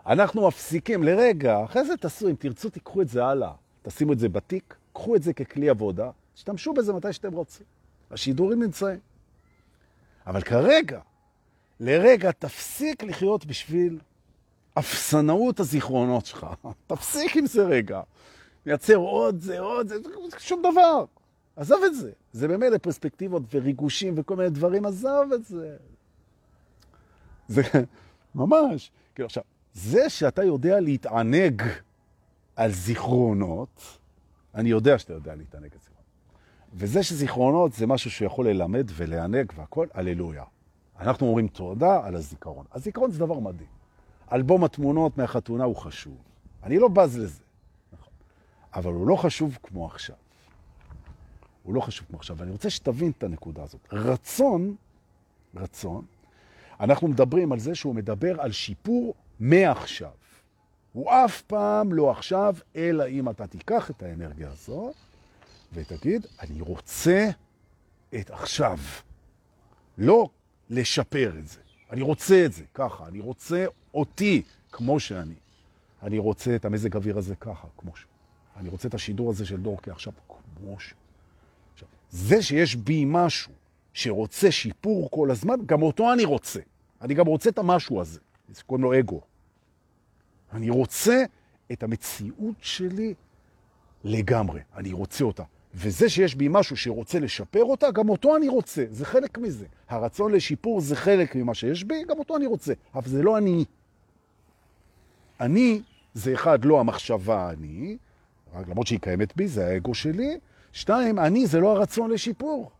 [0.06, 3.52] אנחנו מפסיקים לרגע, אחרי זה תעשו, אם תרצו, תיקחו את זה הלאה.
[3.82, 7.66] תשימו את זה בתיק, קחו את זה ככלי עבודה, תשתמשו בזה מתי שאתם רוצים.
[8.10, 8.98] השידורים נמצאים.
[10.26, 11.00] אבל כרגע,
[11.80, 13.98] לרגע, תפסיק לחיות בשביל
[14.78, 16.46] אפסנאות הזיכרונות שלך.
[16.86, 18.00] תפסיק עם זה רגע.
[18.66, 19.94] מייצר עוד זה, עוד זה,
[20.38, 21.04] שום דבר.
[21.56, 22.12] עזב את זה.
[22.32, 25.76] זה במילא פרספקטיבות וריגושים וכל מיני דברים, עזב את זה.
[27.48, 27.62] זה
[28.34, 28.90] ממש.
[29.14, 29.42] כאילו עכשיו,
[29.74, 31.62] זה שאתה יודע להתענג
[32.56, 33.98] על זיכרונות,
[34.54, 35.97] אני יודע שאתה יודע להתענג על זיכרונות.
[36.74, 40.44] וזה שזיכרונות זה משהו שיכול ללמד ולענג והכל, הללויה.
[41.00, 42.66] אנחנו אומרים תודה על הזיכרון.
[42.72, 43.68] הזיכרון זה דבר מדהים.
[44.32, 46.16] אלבום התמונות מהחתונה הוא חשוב.
[46.62, 47.42] אני לא בז לזה,
[47.92, 48.12] נכון.
[48.74, 50.16] אבל הוא לא חשוב כמו עכשיו.
[51.62, 52.36] הוא לא חשוב כמו עכשיו.
[52.36, 53.80] ואני רוצה שתבין את הנקודה הזאת.
[53.92, 54.74] רצון,
[55.54, 56.04] רצון,
[56.80, 60.10] אנחנו מדברים על זה שהוא מדבר על שיפור מעכשיו.
[60.92, 64.94] הוא אף פעם לא עכשיו, אלא אם אתה תיקח את האנרגיה הזאת
[65.72, 67.28] ותגיד, אני רוצה
[68.14, 68.78] את עכשיו.
[69.98, 70.28] לא
[70.70, 71.60] לשפר את זה.
[71.90, 75.34] אני רוצה את זה ככה, אני רוצה אותי כמו שאני.
[76.02, 78.06] אני רוצה את המזג אוויר הזה ככה, כמו ש...
[78.56, 80.12] אני רוצה את השידור הזה של דורקי עכשיו
[80.56, 80.94] כמו ש...
[81.72, 83.52] עכשיו, זה שיש בי משהו
[83.92, 86.60] שרוצה שיפור כל הזמן, גם אותו אני רוצה.
[87.00, 88.20] אני גם רוצה את המשהו הזה.
[88.48, 89.20] זה קוראים לו אגו.
[90.52, 91.24] אני רוצה
[91.72, 93.14] את המציאות שלי
[94.04, 94.60] לגמרי.
[94.76, 95.42] אני רוצה אותה.
[95.74, 98.84] וזה שיש בי משהו שרוצה לשפר אותה, גם אותו אני רוצה.
[98.90, 99.66] זה חלק מזה.
[99.88, 102.72] הרצון לשיפור זה חלק ממה שיש בי, גם אותו אני רוצה.
[102.94, 103.64] אבל זה לא אני.
[105.40, 105.82] אני
[106.14, 107.96] זה אחד, לא המחשבה אני,
[108.54, 110.38] רק למרות שהיא קיימת בי, זה האגו שלי.
[110.72, 112.70] שתיים, אני זה לא הרצון לשיפור.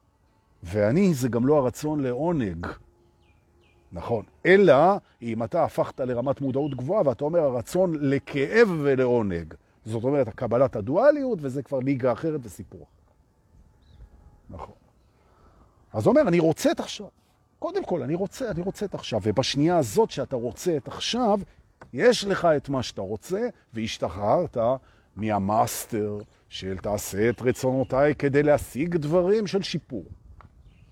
[0.63, 2.67] ואני זה גם לא הרצון לעונג.
[3.93, 4.25] נכון.
[4.47, 4.75] אלא
[5.23, 9.55] אם אתה הפכת לרמת מודעות גבוהה ואתה אומר הרצון לכאב ולעונג.
[9.89, 12.87] זאת אומרת, הקבלת הדואליות, וזה כבר ליגה אחרת וסיפור.
[14.51, 14.75] נכון.
[15.93, 17.07] אז אומר, אני רוצה את עכשיו.
[17.59, 19.21] קודם כל, אני רוצה, אני רוצה את עכשיו.
[19.23, 21.41] ובשנייה הזאת שאתה רוצה את עכשיו,
[21.93, 24.57] יש לך את מה שאתה רוצה, והשתחררת
[25.17, 30.05] מהמאסטר של תעשה את רצונותיי כדי להשיג דברים של שיפור.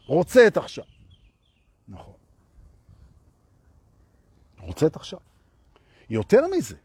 [0.06, 0.84] רוצה את עכשיו.
[1.88, 2.14] נכון.
[4.60, 5.18] רוצה את עכשיו.
[6.10, 6.76] יותר מזה,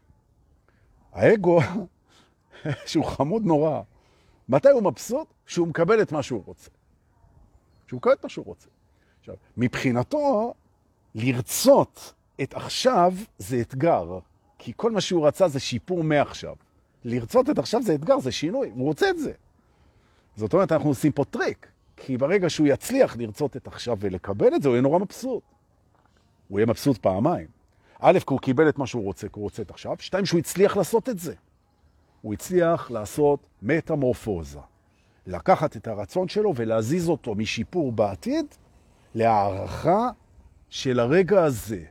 [1.12, 1.60] האגו,
[2.86, 3.80] שהוא חמוד נורא,
[4.48, 5.28] מתי הוא מבסוט?
[5.46, 6.70] שהוא מקבל את מה שהוא רוצה.
[7.86, 8.68] שהוא מקבל את מה שהוא רוצה.
[9.20, 10.54] עכשיו, מבחינתו,
[11.14, 14.18] לרצות את עכשיו זה אתגר,
[14.58, 16.54] כי כל מה שהוא רצה זה שיפור מעכשיו.
[17.04, 19.32] לרצות את עכשיו זה אתגר, זה שינוי, הוא רוצה את זה.
[20.36, 24.62] זאת אומרת, אנחנו עושים פה טריק, כי ברגע שהוא יצליח לרצות את עכשיו ולקבל את
[24.62, 25.42] זה, הוא יהיה נורא מבסוט.
[26.48, 27.46] הוא יהיה מבסוט פעמיים.
[28.00, 29.96] א', כי הוא קיבל את מה שהוא רוצה, כי הוא רוצה את עכשיו.
[29.98, 31.34] שתיים, שהוא הצליח לעשות את זה.
[32.22, 34.58] הוא הצליח לעשות מטמורפוזה.
[35.26, 38.46] לקחת את הרצון שלו ולהזיז אותו משיפור בעתיד
[39.14, 40.10] להערכה
[40.68, 41.84] של הרגע הזה.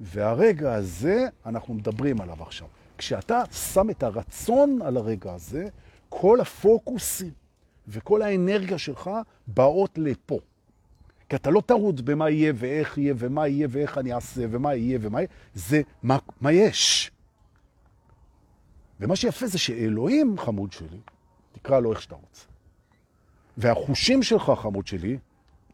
[0.00, 2.68] והרגע הזה, אנחנו מדברים עליו עכשיו.
[2.98, 5.66] כשאתה שם את הרצון על הרגע הזה,
[6.08, 7.30] כל הפוקוסים
[7.88, 9.10] וכל האנרגיה שלך
[9.46, 10.38] באות לפה.
[11.28, 14.98] כי אתה לא טרוד במה יהיה ואיך יהיה ומה יהיה ואיך אני אעשה ומה יהיה
[15.02, 17.10] ומה יהיה, זה מה, מה יש.
[19.00, 21.00] ומה שיפה זה שאלוהים, חמוד שלי,
[21.52, 22.46] תקרא לו איך שאתה רוצה.
[23.56, 25.18] והחושים שלך, חמוד שלי,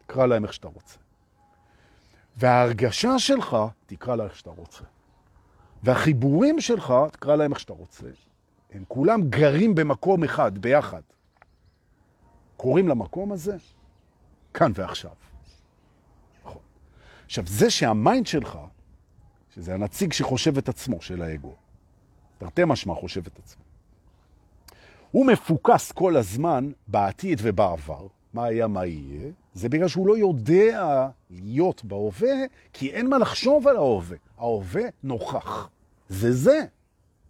[0.05, 0.97] תקרא להם איך שאתה רוצה.
[2.37, 4.83] וההרגשה שלך, תקרא לה איך שאתה רוצה.
[5.83, 8.07] והחיבורים שלך, תקרא להם איך שאתה רוצה.
[8.71, 11.01] הם כולם גרים במקום אחד, ביחד.
[12.57, 13.57] קוראים למקום הזה
[14.53, 15.11] כאן ועכשיו.
[16.45, 16.61] נכון.
[17.25, 18.59] עכשיו, זה שהמיינד שלך,
[19.55, 21.55] שזה הנציג שחושב את עצמו, של האגו,
[22.43, 23.63] תרתי משמע חושב את עצמו,
[25.11, 31.07] הוא מפוקס כל הזמן בעתיד ובעבר, מה היה, מה יהיה, זה בגלל שהוא לא יודע
[31.29, 32.35] להיות בהווה,
[32.73, 34.17] כי אין מה לחשוב על ההווה.
[34.37, 35.69] ההווה נוכח.
[36.09, 36.59] זה זה.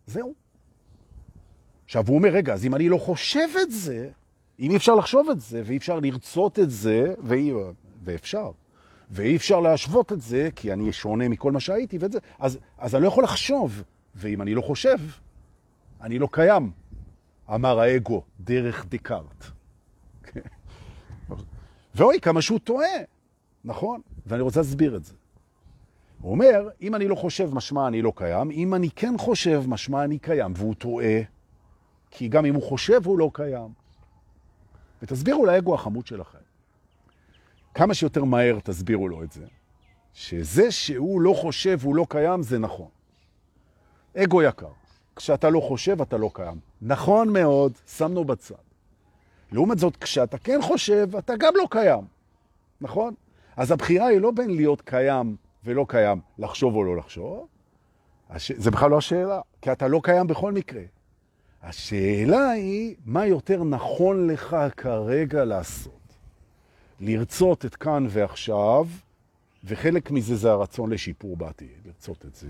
[0.08, 0.34] זהו.
[1.86, 4.10] עכשיו, הוא אומר, רגע, אז אם אני לא חושב את זה,
[4.60, 7.52] אם אי אפשר לחשוב את זה, ואי אפשר לרצות את זה, ואי,
[8.04, 8.52] ואפשר,
[9.12, 12.96] ואי אפשר להשוות את זה, כי אני שונה מכל מה שהייתי, ואת זה, אז, אז
[12.96, 13.84] אני לא יכול לחשוב.
[14.16, 14.98] ואם אני לא חושב,
[16.02, 16.72] אני לא קיים,
[17.54, 19.46] אמר האגו, דרך דקארט.
[21.96, 22.88] ואוי, כמה שהוא טועה,
[23.64, 24.02] נכון?
[24.26, 25.14] ואני רוצה להסביר את זה.
[26.22, 30.04] הוא אומר, אם אני לא חושב, משמע אני לא קיים, אם אני כן חושב, משמע
[30.04, 31.20] אני קיים, והוא טועה,
[32.12, 33.70] כי גם אם הוא חושב, הוא לא קיים.
[35.02, 36.38] ותסבירו לאגו החמוד שלכם.
[37.74, 39.46] כמה שיותר מהר תסבירו לו את זה,
[40.14, 42.88] שזה שהוא לא חושב, הוא לא קיים, זה נכון.
[44.18, 44.68] אגו יקר,
[45.16, 46.60] כשאתה לא חושב, אתה לא קיים.
[46.82, 48.56] נכון מאוד, שמנו בצד.
[49.52, 52.02] לעומת זאת, כשאתה כן חושב, אתה גם לא קיים,
[52.82, 53.14] נכון?
[53.58, 57.48] אז הבחירה היא לא בין להיות קיים ולא קיים, לחשוב או לא לחשוב.
[58.30, 58.52] הש...
[58.52, 60.82] זה בכלל לא השאלה, כי אתה לא קיים בכל מקרה.
[61.64, 65.94] השאלה היא, מה יותר נכון לך כרגע לעשות?
[67.00, 68.88] לרצות את כאן ועכשיו,
[69.64, 72.48] וחלק מזה זה הרצון לשיפור בעתיד, לרצות את זה,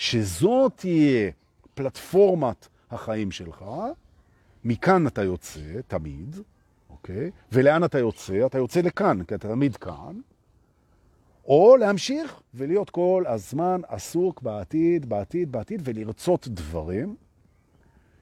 [0.00, 1.30] שזאת תהיה
[1.74, 3.64] פלטפורמת החיים שלך,
[4.64, 6.36] מכאן אתה יוצא, תמיד,
[6.90, 7.30] אוקיי?
[7.52, 8.46] ולאן אתה יוצא?
[8.46, 10.20] אתה יוצא לכאן, כי אתה תמיד כאן.
[11.44, 17.16] או להמשיך ולהיות כל הזמן עסוק בעתיד, בעתיד, בעתיד, ולרצות דברים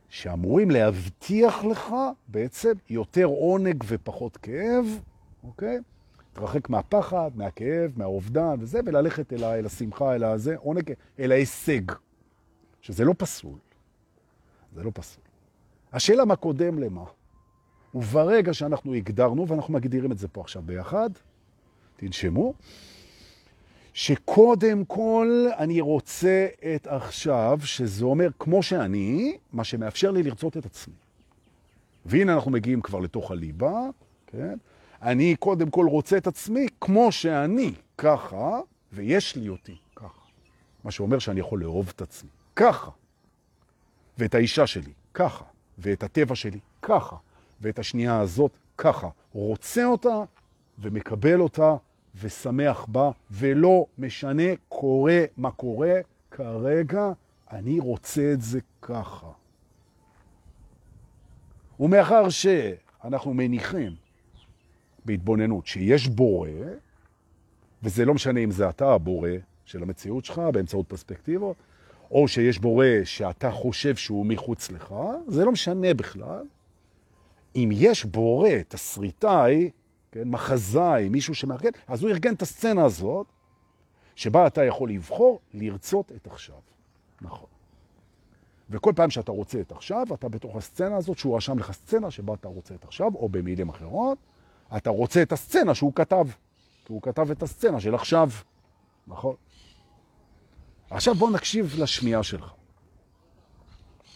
[0.09, 1.95] שאמורים להבטיח לך
[2.29, 5.01] בעצם יותר עונג ופחות כאב,
[5.45, 5.79] אוקיי?
[6.33, 11.83] תרחק מהפחד, מהכאב, מהאובדן וזה, וללכת אל, אל השמחה, אל הזה, עונג, אל ההישג,
[12.81, 13.59] שזה לא פסול.
[14.75, 15.25] זה לא פסול.
[15.93, 17.05] השאלה מה קודם למה.
[17.95, 21.11] וברגע שאנחנו הגדרנו, ואנחנו מגדירים את זה פה עכשיו ביחד,
[21.97, 22.55] תנשמו,
[23.93, 30.67] שקודם כל אני רוצה את עכשיו, שזה אומר כמו שאני, מה שמאפשר לי לרצות את
[30.67, 30.95] עצמי.
[32.07, 33.81] והנה אנחנו מגיעים כבר לתוך הליבה,
[34.27, 34.59] כן?
[35.03, 38.61] אני קודם כל רוצה את עצמי כמו שאני, ככה,
[38.93, 40.21] ויש לי אותי, ככה.
[40.85, 42.91] מה שאומר שאני יכול לאהוב את עצמי, ככה.
[44.19, 45.45] ואת האישה שלי, ככה.
[45.79, 47.17] ואת הטבע שלי, ככה.
[47.61, 49.09] ואת השנייה הזאת, ככה.
[49.33, 50.23] רוצה אותה
[50.79, 51.77] ומקבל אותה
[52.21, 55.95] ושמח בה, ולא משנה קורה מה קורה,
[56.31, 57.13] כרגע
[57.53, 59.27] אני רוצה את זה ככה.
[61.81, 64.08] ומאחר שאנחנו מניחים
[65.09, 66.49] בהתבוננות שיש בורא,
[67.83, 69.31] וזה לא משנה אם זה אתה הבורא
[69.65, 71.57] של המציאות שלך באמצעות פרספקטיבות,
[72.11, 74.95] או שיש בורא שאתה חושב שהוא מחוץ לך,
[75.27, 76.45] זה לא משנה בכלל.
[77.57, 79.71] אם יש בורא, תסריטאי,
[80.13, 83.27] כן, מחזאי, מישהו שמארגן, אז הוא ארגן את הסצנה הזאת,
[84.15, 86.57] שבה אתה יכול לבחור לרצות את עכשיו.
[87.21, 87.49] נכון.
[88.71, 92.35] וכל פעם שאתה רוצה את עכשיו, אתה בתוך הסצנה הזאת, שהוא רשם לך סצנה שבה
[92.35, 94.19] אתה רוצה את עכשיו, או במילים אחרות,
[94.77, 96.27] אתה רוצה את הסצנה שהוא כתב.
[96.85, 98.31] כי הוא כתב את הסצנה של עכשיו.
[99.07, 99.35] נכון?
[100.91, 102.53] עכשיו בוא נקשיב לשמיעה שלך.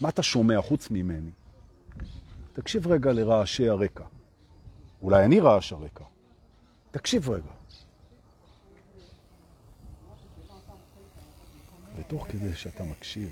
[0.01, 1.31] מה אתה שומע חוץ ממני?
[2.53, 4.05] תקשיב רגע לרעשי הרקע.
[5.03, 6.05] אולי אני רעש הרקע.
[6.91, 7.51] תקשיב רגע.
[11.97, 13.31] ותוך כדי שאתה מקשיב,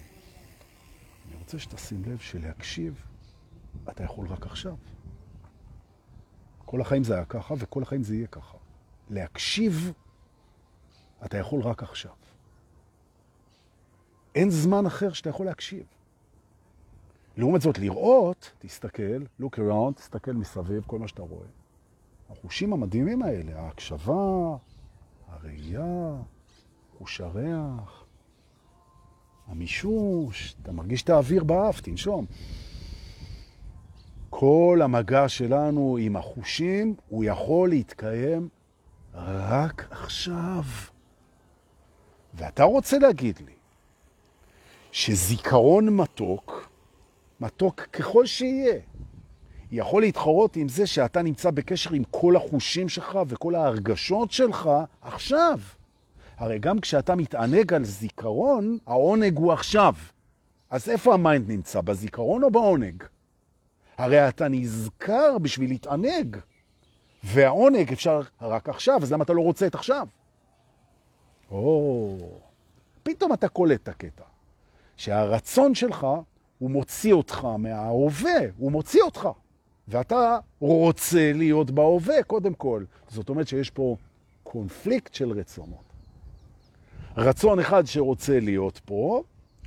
[1.29, 3.05] אני רוצה שתשים לב שלהקשיב
[3.91, 4.75] אתה יכול רק עכשיו.
[6.71, 8.57] כל החיים זה היה ככה, וכל החיים זה יהיה ככה.
[9.11, 9.93] להקשיב
[11.25, 12.13] אתה יכול רק עכשיו.
[14.35, 15.85] אין זמן אחר שאתה יכול להקשיב.
[17.37, 21.47] לעומת זאת, לראות, תסתכל, look around, תסתכל מסביב, כל מה שאתה רואה.
[22.31, 24.57] החושים המדהימים האלה, ההקשבה,
[25.29, 26.17] הראייה,
[26.99, 28.05] חוש הריח,
[29.47, 32.27] המישוש, אתה מרגיש את האוויר באף, תנשום.
[34.31, 38.49] כל המגע שלנו עם החושים, הוא יכול להתקיים
[39.15, 40.63] רק עכשיו.
[42.35, 43.53] ואתה רוצה להגיד לי
[44.93, 46.69] שזיכרון מתוק,
[47.41, 48.81] מתוק ככל שיהיה,
[49.73, 54.71] יכול להתחרות עם זה שאתה נמצא בקשר עם כל החושים שלך וכל ההרגשות שלך
[55.03, 55.59] עכשיו.
[56.37, 59.95] הרי גם כשאתה מתענג על זיכרון, העונג הוא עכשיו.
[60.71, 61.81] אז איפה ה mind נמצא?
[61.81, 63.05] בזיכרון או בעונג?
[64.01, 66.37] הרי אתה נזכר בשביל להתענג,
[67.25, 70.07] והעונג אפשר רק עכשיו, אז למה אתה לא רוצה את עכשיו?
[71.51, 72.17] או,
[73.03, 74.25] פתאום אתה קולט את הקטע.
[74.97, 76.07] שהרצון שלך,
[76.59, 79.29] הוא מוציא אותך מההווה, הוא מוציא אותך.
[79.89, 82.85] ואתה רוצה להיות בהווה, קודם כל.
[83.09, 83.97] זאת אומרת שיש פה
[84.43, 85.85] קונפליקט של רצונות.
[87.17, 89.23] רצון אחד שרוצה להיות פה,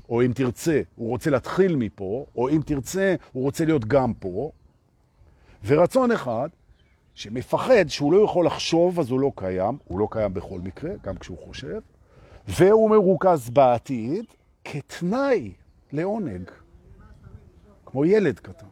[0.09, 4.51] או אם תרצה, הוא רוצה להתחיל מפה, או אם תרצה, הוא רוצה להיות גם פה,
[5.65, 6.49] ורצון אחד
[7.15, 11.15] שמפחד שהוא לא יכול לחשוב, אז הוא לא קיים, הוא לא קיים בכל מקרה, גם
[11.15, 11.79] כשהוא חושב,
[12.47, 14.25] והוא מרוכז בעתיד
[14.63, 15.53] כתנאי
[15.91, 16.51] לעונג,
[17.85, 18.65] כמו ילד קטן.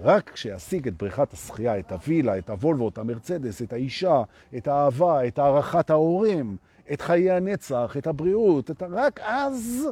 [0.00, 4.22] רק כשישיג את בריכת השחייה, את הווילה, את הוולבו, את המרצדס, את האישה,
[4.56, 6.56] את האהבה, את הערכת ההורים,
[6.92, 8.82] את חיי הנצח, את הבריאות, את...
[8.90, 9.88] רק אז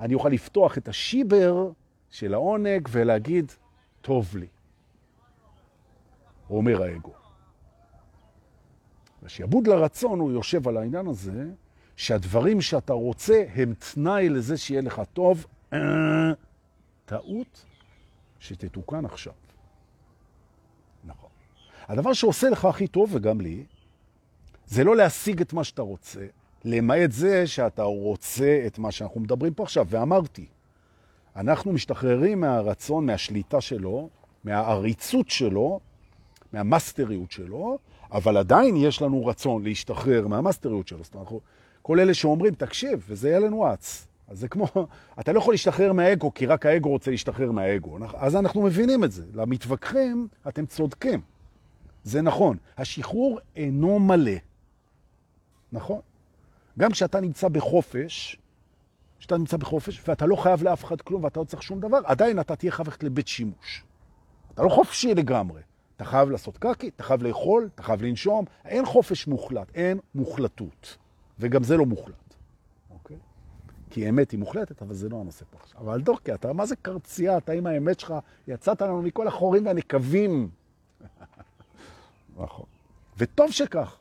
[0.00, 1.70] אני אוכל לפתוח את השיבר
[2.10, 3.52] של העונג ולהגיד,
[4.00, 4.46] טוב לי.
[6.50, 7.12] אומר האגו.
[9.22, 11.50] השעבוד לרצון הוא יושב על העניין הזה,
[11.96, 15.46] שהדברים שאתה רוצה הם תנאי לזה שיהיה לך טוב.
[17.04, 17.64] טעות
[18.38, 19.32] שתתוקן עכשיו.
[21.04, 21.30] נכון.
[21.88, 23.64] הדבר שעושה לך הכי טוב, וגם לי,
[24.66, 26.26] זה לא להשיג את מה שאתה רוצה,
[26.64, 29.86] למעט זה שאתה רוצה את מה שאנחנו מדברים פה עכשיו.
[29.90, 30.46] ואמרתי,
[31.36, 34.08] אנחנו משתחררים מהרצון, מהשליטה שלו,
[34.44, 35.80] מהעריצות שלו,
[36.52, 37.78] מהמסטריות שלו,
[38.12, 41.04] אבל עדיין יש לנו רצון להשתחרר מהמסטריות שלו.
[41.04, 41.28] זאת אומרת,
[41.82, 44.06] כל אלה שאומרים, תקשיב, וזה יהיה לנו אץ.
[44.28, 44.66] אז זה כמו,
[45.20, 47.98] אתה לא יכול להשתחרר מהאגו, כי רק האגו רוצה להשתחרר מהאגו.
[48.16, 49.24] אז אנחנו מבינים את זה.
[49.34, 51.20] למתווכחים, אתם צודקים.
[52.04, 52.56] זה נכון.
[52.78, 54.32] השחרור אינו מלא.
[55.72, 56.00] נכון?
[56.78, 58.38] גם כשאתה נמצא בחופש,
[59.18, 62.40] כשאתה נמצא בחופש, ואתה לא חייב לאף אחד כלום, ואתה לא צריך שום דבר, עדיין
[62.40, 63.84] אתה תהיה חייב ללכת לבית שימוש.
[64.54, 65.62] אתה לא חופשי לגמרי.
[65.96, 68.44] אתה חייב לעשות קקי, אתה חייב לאכול, אתה חייב לנשום.
[68.64, 70.96] אין חופש מוחלט, אין מוחלטות.
[71.38, 72.34] וגם זה לא מוחלט.
[72.90, 73.16] אוקיי?
[73.90, 75.80] כי האמת היא מוחלטת, אבל זה לא הנושא פה עכשיו.
[75.80, 77.38] אבל דורקי, אתה מה זה קרצייה?
[77.38, 78.14] אתה עם האמת שלך,
[78.48, 80.48] יצאת לנו מכל החורים והנקבים.
[82.36, 82.66] נכון.
[83.18, 83.98] וטוב שכך.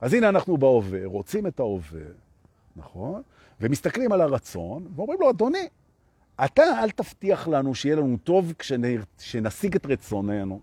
[0.00, 2.00] אז הנה אנחנו בהווה, רוצים את ההווה,
[2.76, 3.22] נכון?
[3.60, 5.68] ומסתכלים על הרצון, ואומרים לו, אדוני,
[6.44, 8.52] אתה אל תבטיח לנו שיהיה לנו טוב
[9.18, 10.60] כשנשיג את רצוננו.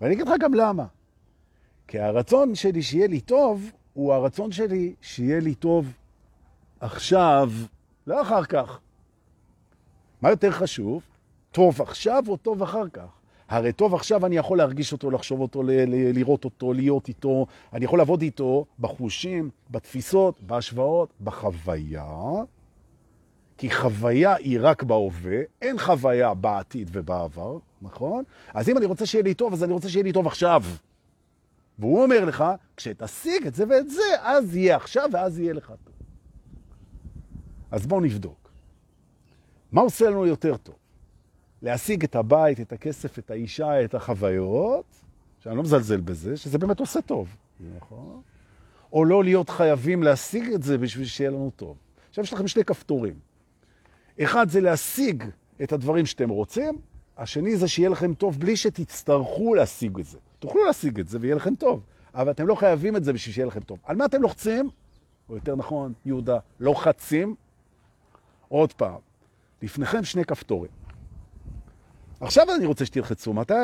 [0.00, 0.86] ואני אגיד לך גם למה.
[1.88, 5.92] כי הרצון שלי שיהיה לי טוב, הוא הרצון שלי שיהיה לי טוב
[6.80, 7.50] עכשיו,
[8.06, 8.80] לא אחר כך.
[10.22, 11.02] מה יותר חשוב?
[11.50, 13.21] טוב עכשיו או טוב אחר כך?
[13.52, 15.62] הרי טוב עכשיו אני יכול להרגיש אותו, לחשוב אותו,
[16.14, 22.04] לראות אותו, להיות איתו, אני יכול לעבוד איתו בחושים, בתפיסות, בהשוואות, בחוויה,
[23.58, 28.24] כי חוויה היא רק בהווה, אין חוויה בעתיד ובעבר, נכון?
[28.54, 30.62] אז אם אני רוצה שיהיה לי טוב, אז אני רוצה שיהיה לי טוב עכשיו.
[31.78, 32.44] והוא אומר לך,
[32.76, 35.94] כשתשיג את זה ואת זה, אז יהיה עכשיו ואז יהיה לך טוב.
[37.70, 38.50] אז בואו נבדוק.
[39.72, 40.81] מה עושה לנו יותר טוב?
[41.62, 44.84] להשיג את הבית, את הכסף, את האישה, את החוויות,
[45.38, 47.36] שאני לא מזלזל בזה, שזה באמת עושה טוב,
[47.76, 48.22] נכון?
[48.92, 51.76] או לא להיות חייבים להשיג את זה בשביל שיהיה לנו טוב.
[52.08, 53.14] עכשיו יש לכם שני כפתורים.
[54.22, 55.24] אחד זה להשיג
[55.62, 56.78] את הדברים שאתם רוצים,
[57.18, 60.18] השני זה שיהיה לכם טוב בלי שתצטרכו להשיג את זה.
[60.38, 61.82] תוכלו להשיג את זה ויהיה לכם טוב,
[62.14, 63.78] אבל אתם לא חייבים את זה בשביל שיהיה לכם טוב.
[63.84, 64.70] על מה אתם לוחצים?
[65.28, 67.34] או יותר נכון, יהודה, לוחצים.
[68.48, 68.98] עוד פעם,
[69.62, 70.70] לפניכם שני כפתורים.
[72.22, 73.54] עכשיו אני רוצה שתלחצו, מתי?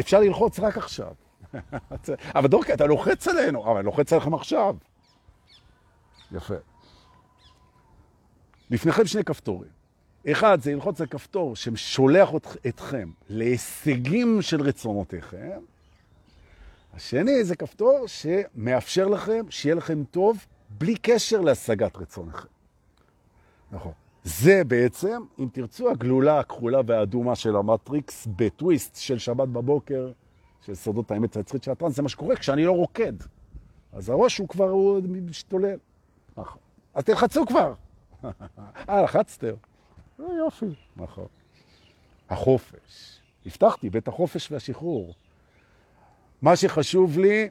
[0.00, 1.12] אפשר ללחוץ רק עכשיו.
[2.36, 4.76] אבל דורקי, אתה לוחץ עלינו, אבל אני לוחץ עליכם עכשיו.
[6.32, 6.54] יפה.
[8.70, 9.70] לפניכם שני כפתורים.
[10.30, 12.30] אחד, זה ללחוץ על כפתור ששולח
[12.66, 15.60] אתכם להישגים של רצונותיכם.
[16.94, 22.48] השני, זה כפתור שמאפשר לכם שיהיה לכם טוב בלי קשר להשגת רצונכם.
[23.72, 23.92] נכון.
[24.24, 30.12] זה בעצם, אם תרצו, הגלולה הכחולה והאדומה של המטריקס בטוויסט של שבת בבוקר,
[30.60, 33.12] של סודות האמת היצרית של הטרנס, זה מה שקורה כשאני לא רוקד.
[33.92, 35.78] אז הראש הוא כבר, הוא משתולל.
[36.36, 36.58] נכון.
[36.94, 37.74] אז תלחצו כבר.
[38.88, 39.54] אה, לחצתם.
[40.20, 40.66] אה, יופי.
[40.96, 41.26] נכון.
[42.30, 43.20] החופש.
[43.46, 45.14] הבטחתי, בית החופש והשחרור.
[46.42, 47.48] מה שחשוב לי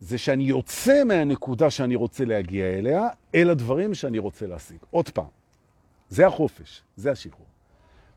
[0.00, 4.78] זה שאני יוצא מהנקודה שאני רוצה להגיע אליה, אל הדברים שאני רוצה להשיג.
[4.90, 5.35] עוד פעם,
[6.08, 7.46] זה החופש, זה השחרור.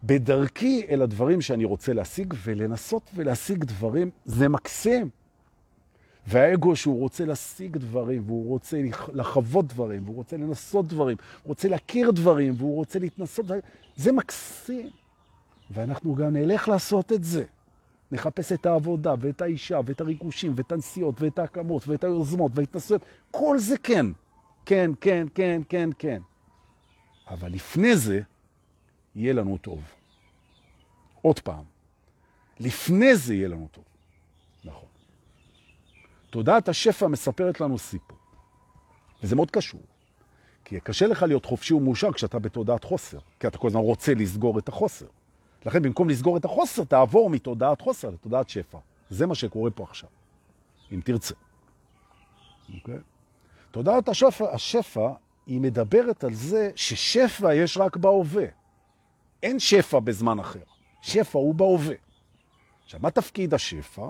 [0.04, 5.10] בדרכי אל הדברים שאני רוצה להשיג, ולנסות ולהשיג דברים, זה מקסים.
[6.28, 8.78] והאגו שהוא רוצה להשיג דברים, והוא רוצה
[9.14, 13.62] לחוות דברים, והוא רוצה לנסות דברים, הוא רוצה להכיר דברים, והוא רוצה להתנסות דברים,
[13.96, 14.90] זה מקסים.
[15.72, 17.44] ואנחנו גם נלך לעשות את זה.
[18.12, 23.02] נחפש את העבודה, ואת האישה, ואת הריגושים, ואת הנסיעות, ואת ההקמות, ואת היוזמות, וההתנסויות.
[23.32, 24.06] כל זה כן.
[24.66, 26.22] כן, כן, כן, כן, כן.
[27.30, 28.22] אבל לפני זה
[29.16, 29.84] יהיה לנו טוב.
[31.22, 31.64] עוד פעם,
[32.60, 33.84] לפני זה יהיה לנו טוב.
[34.64, 34.90] נכון.
[36.30, 38.18] תודעת השפע מספרת לנו סיפור,
[39.24, 39.82] וזה מאוד קשור.
[40.66, 44.60] כי קשה לך להיות חופשי ומאושר כשאתה בתודעת חוסר, כי אתה כל הזמן רוצה לסגור
[44.60, 45.06] את החוסר.
[45.66, 48.78] לכן במקום לסגור את החוסר, תעבור מתודעת חוסר לתודעת שפע.
[49.10, 50.10] זה מה שקורה פה עכשיו,
[50.92, 51.36] אם תרצה.
[52.74, 52.96] אוקיי?
[52.96, 53.00] Okay?
[53.72, 55.12] תודעת השפע, השפע
[55.50, 58.46] היא מדברת על זה ששפע יש רק בהווה.
[59.44, 60.60] אין שפע בזמן אחר.
[61.02, 61.96] שפע הוא בהווה.
[62.84, 64.08] עכשיו, מה תפקיד השפע?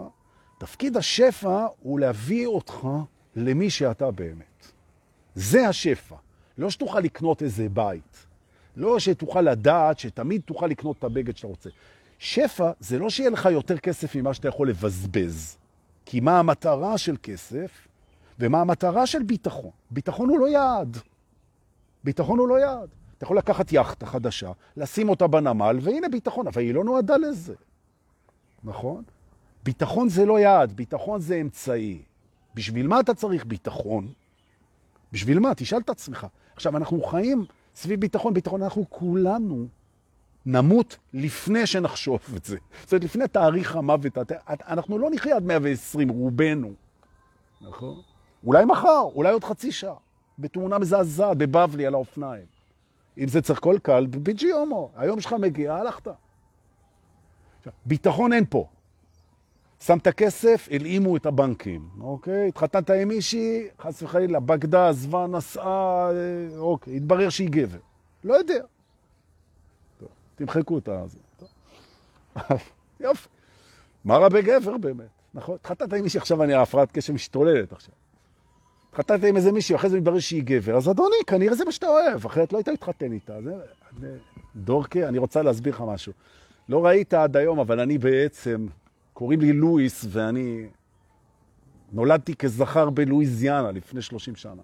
[0.58, 2.88] תפקיד השפע הוא להביא אותך
[3.36, 4.68] למי שאתה באמת.
[5.36, 6.16] זה השפע.
[6.58, 8.26] לא שתוכל לקנות איזה בית.
[8.76, 11.70] לא שתוכל לדעת שתמיד תוכל לקנות את הבגד שאתה רוצה.
[12.20, 15.58] שפע זה לא שיהיה לך יותר כסף ממה שאתה יכול לבזבז.
[16.06, 17.88] כי מה המטרה של כסף
[18.40, 19.72] ומה המטרה של ביטחון?
[19.92, 20.98] ביטחון הוא לא יעד.
[22.04, 22.90] ביטחון הוא לא יעד.
[23.18, 27.56] אתה יכול לקחת יאכטה חדשה, לשים אותה בנמל, והנה ביטחון, אבל היא לא נועדה לזה.
[28.64, 29.04] נכון?
[29.64, 32.02] ביטחון זה לא יעד, ביטחון זה אמצעי.
[32.56, 34.08] בשביל מה אתה צריך ביטחון?
[35.12, 35.56] בשביל מה?
[35.56, 36.28] תשאל את עצמך.
[36.56, 37.46] עכשיו, אנחנו חיים
[37.76, 39.68] סביב ביטחון, ביטחון, אנחנו כולנו
[40.46, 42.58] נמות לפני שנחשוב את זה.
[42.84, 46.72] זאת אומרת, לפני תאריך המוות, אנחנו לא נחיה עד 120, רובנו.
[47.62, 48.02] נכון?
[48.44, 49.96] אולי מחר, אולי עוד חצי שעה.
[50.40, 52.46] בתאונה מזעזעת בבבלי על האופניים.
[53.18, 56.08] אם זה צריך כל קל, ביג'י הומו, היום שלך מגיע, הלכת.
[57.86, 58.68] ביטחון אין פה.
[59.82, 62.48] שמת כסף, הלאימו את הבנקים, אוקיי?
[62.48, 67.78] התחתנת עם מישהי, חס וחלילה, בגדה, עזבה, נסעה, אה, אוקיי, התברר שהיא גבר.
[68.24, 68.64] לא יודע.
[70.00, 71.20] טוב, תמחקו את הזה.
[73.00, 73.30] יופי.
[74.06, 75.56] מה רע בגבר באמת, נכון?
[75.56, 77.94] התחתנת עם מישהי, עכשיו אני ההפרעת קשר משתוללת עכשיו.
[78.90, 81.88] התחתנת עם איזה מישהי, אחרי זה מתברר שהיא גבר, אז אדוני, כנראה זה מה שאתה
[81.88, 83.42] אוהב, אחרת לא היית להתחתן איתה.
[84.00, 84.18] זה,
[84.56, 86.14] דורקה, אני רוצה להסביר לך משהו.
[86.70, 88.68] לא ראית עד היום, אבל אני בעצם,
[89.14, 90.68] קוראים לי לואיס, ואני
[91.92, 94.62] נולדתי כזכר בלואיזיאנה לפני 30 שנה.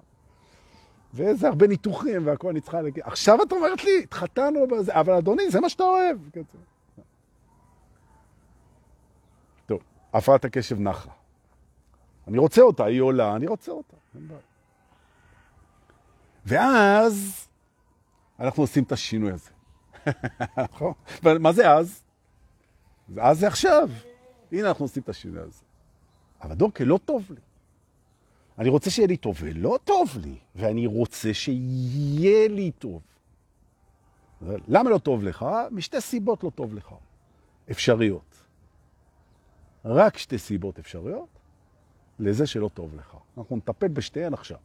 [1.13, 5.49] וזה הרבה ניתוחים והכל, אני צריכה להגיד, עכשיו את אומרת לי, התחתנו בזה, אבל אדוני,
[5.49, 6.17] זה מה שאתה אוהב.
[9.65, 9.79] טוב,
[10.13, 11.09] הפרעת הקשב נחה.
[12.27, 13.97] אני רוצה אותה, היא עולה, אני רוצה אותה.
[16.45, 17.47] ואז
[18.39, 19.49] אנחנו עושים את השינוי הזה.
[20.57, 20.93] נכון?
[21.39, 22.03] מה זה אז?
[23.17, 23.89] אז זה עכשיו.
[24.51, 25.61] הנה אנחנו עושים את השינוי הזה.
[26.41, 27.41] אבל דורקה, לא טוב לי.
[28.59, 33.01] אני רוצה שיהיה לי טוב, ולא טוב לי, ואני רוצה שיהיה לי טוב.
[34.67, 35.45] למה לא טוב לך?
[35.71, 36.95] משתי סיבות לא טוב לך.
[37.71, 38.35] אפשריות.
[39.85, 41.34] רק שתי סיבות אפשריות
[42.19, 43.17] לזה שלא טוב לך.
[43.37, 44.57] אנחנו נטפל בשתיהן עכשיו,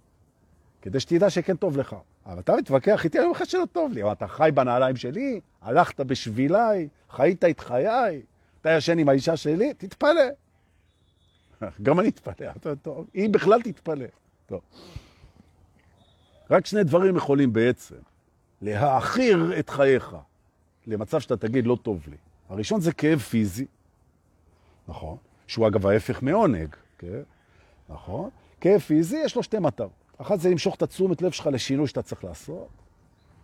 [0.83, 1.97] כדי שתדע שכן טוב לך.
[2.27, 4.03] אבל אתה מתווכח איתי, אני אומר שלא טוב לי.
[4.03, 8.23] אבל אתה חי בנעליים שלי, הלכת בשביליי, חיית את חיי,
[8.61, 10.23] אתה ישן עם האישה שלי, תתפלא.
[11.83, 14.07] גם אני אתפלא, טוב, היא בכלל תתפלא.
[14.47, 14.61] טוב.
[16.51, 17.97] רק שני דברים יכולים בעצם
[18.63, 20.17] להעכיר את חייך
[20.87, 22.17] למצב שאתה תגיד לא טוב לי.
[22.49, 23.67] הראשון זה כאב פיזי,
[24.89, 25.17] נכון?
[25.47, 27.23] שהוא אגב ההפך מעונג, כן?
[27.91, 28.31] נכון?
[28.61, 29.91] כאב פיזי יש לו שתי מטרות.
[30.19, 32.69] אחת זה למשוך את התשומת לב שלך לשינוי שאתה צריך לעשות.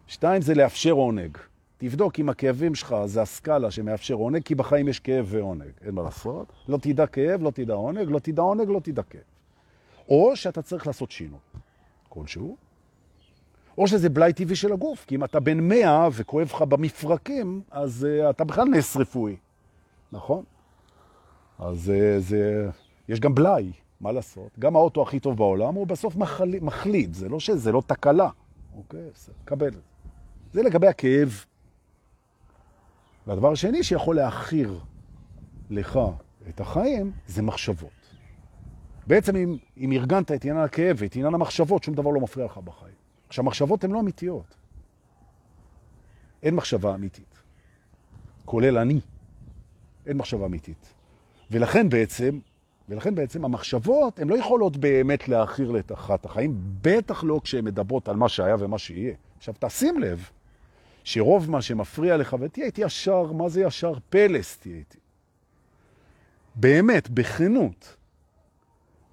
[0.07, 1.39] שתיים זה לאפשר עונג.
[1.79, 6.03] תבדוק אם הכאבים שלך זה הסקאלה שמאפשר עונג, כי בחיים יש כאב ועונג, אין מה
[6.03, 6.53] לעשות.
[6.69, 9.21] לא תדע כאב, לא תדע עונג, לא תדע עונג, לא תדע כאב.
[10.09, 11.39] או שאתה צריך לעשות שינוי
[12.09, 12.57] כלשהו,
[13.79, 18.07] או שזה בלי טבעי של הגוף, כי אם אתה בן מאה וכואב לך במפרקים, אז
[18.07, 19.37] uh, אתה בכלל נס רפואי,
[20.13, 20.45] נכון?
[21.59, 22.71] אז uh, זה,
[23.09, 24.59] יש גם בלי, מה לעשות?
[24.59, 26.55] גם האוטו הכי טוב בעולם הוא בסוף מחל...
[26.61, 28.29] מחליד, זה לא שזה לא תקלה,
[28.77, 29.11] אוקיי?
[29.15, 29.71] בסדר, קבל.
[30.53, 31.45] זה לגבי הכאב
[33.27, 34.81] והדבר השני שיכול להכיר
[35.71, 35.99] לך
[36.49, 37.91] את החיים, זה מחשבות.
[39.07, 42.59] בעצם אם, אם ארגנת את עניין הכאב ואת עניין המחשבות, שום דבר לא מפריע לך
[42.59, 42.95] בחיים.
[43.29, 44.57] עכשיו, מחשבות הן לא אמיתיות.
[46.43, 47.43] אין מחשבה אמיתית.
[48.45, 49.01] כולל אני.
[50.07, 50.95] אין מחשבה אמיתית.
[51.51, 52.39] ולכן בעצם,
[52.89, 58.17] ולכן בעצם המחשבות, הן לא יכולות באמת להכיר לתחת החיים, בטח לא כשהן מדברות על
[58.17, 59.15] מה שהיה ומה שיהיה.
[59.39, 60.29] עכשיו, תשים לב
[61.05, 63.93] שרוב מה שמפריע לך, ותהיה איתי ישר, מה זה ישר?
[64.11, 64.99] פלס תהיה איתי.
[66.55, 67.97] באמת, בכנות,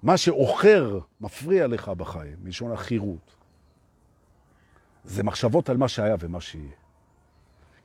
[0.02, 3.36] מה שאוכר, מפריע לך בחיים, מלשון החירות,
[5.04, 6.83] זה מחשבות על מה שהיה ומה שיהיה.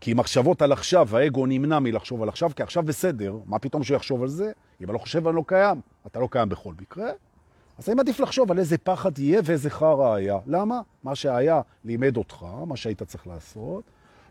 [0.02, 3.96] כי מחשבות על עכשיו, האגו נמנע מלחשוב על עכשיו, כי עכשיו בסדר, מה פתאום שהוא
[3.96, 4.52] יחשוב על זה?
[4.82, 7.12] אם אני לא חושב אני לא קיים, אתה לא קיים בכל מקרה,
[7.78, 10.38] אז אני מעדיף לחשוב על איזה פחד יהיה ואיזה חרא היה.
[10.48, 10.82] למה?
[11.04, 13.84] מה שהיה לימד אותך, מה שהיית צריך לעשות,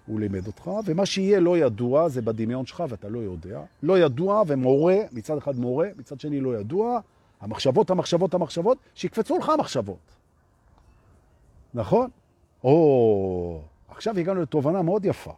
[0.07, 3.61] הוא לימד אותך, ומה שיהיה לא ידוע זה בדמיון שלך ואתה לא יודע.
[3.83, 7.01] לא ידוע ומורה, מצד אחד מורה, מצד שני לא ידוע,
[7.41, 10.16] המחשבות, המחשבות, המחשבות, שיקפצו לך המחשבות.
[11.75, 12.11] נכון?
[12.64, 15.33] או, עכשיו הגענו לתובנה מאוד יפה.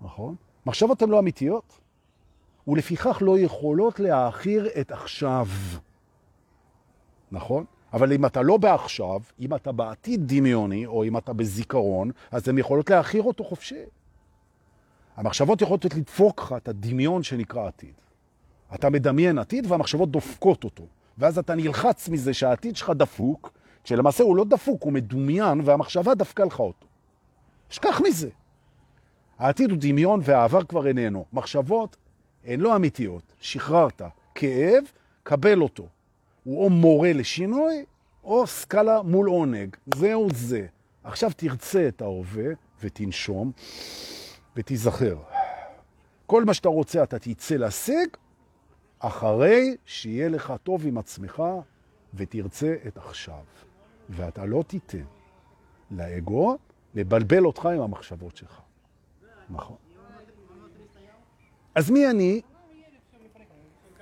[0.00, 0.34] נכון?
[0.66, 1.78] מחשבות הן לא אמיתיות,
[2.68, 5.46] ולפיכך לא יכולות להאחיר את עכשיו.
[7.32, 7.64] נכון?
[7.92, 12.58] אבל אם אתה לא בעכשיו, אם אתה בעתיד דמיוני, או אם אתה בזיכרון, אז הן
[12.58, 13.84] יכולות להכיר אותו חופשי.
[15.16, 17.94] המחשבות יכולות לדפוק לך את הדמיון שנקרא עתיד.
[18.74, 20.86] אתה מדמיין עתיד והמחשבות דופקות אותו.
[21.18, 23.52] ואז אתה נלחץ מזה שהעתיד שלך דפוק,
[23.84, 26.86] כשלמעשה הוא לא דפוק, הוא מדומיין, והמחשבה דפקה לך אותו.
[27.70, 28.28] שכח מזה.
[29.40, 31.24] העתיד הוא דמיון והעבר כבר איננו.
[31.32, 31.96] מחשבות
[32.44, 33.22] הן לא אמיתיות.
[33.40, 34.02] שחררת.
[34.34, 34.84] כאב,
[35.22, 35.88] קבל אותו.
[36.44, 37.84] הוא או מורה לשינוי,
[38.24, 39.76] או סקאלה מול עונג.
[39.94, 40.66] זהו זה.
[41.04, 42.44] עכשיו תרצה את ההווה
[42.82, 43.52] ותנשום
[44.56, 45.16] ותיזכר.
[46.26, 48.08] כל מה שאתה רוצה אתה תצא להשיג,
[48.98, 51.42] אחרי שיהיה לך טוב עם עצמך
[52.14, 53.42] ותרצה את עכשיו.
[54.08, 55.04] ואתה לא תיתן
[55.90, 56.56] לאגו
[56.94, 58.60] לבלבל אותך עם המחשבות שלך.
[59.50, 59.76] נכון.
[61.74, 62.40] אז מי אני?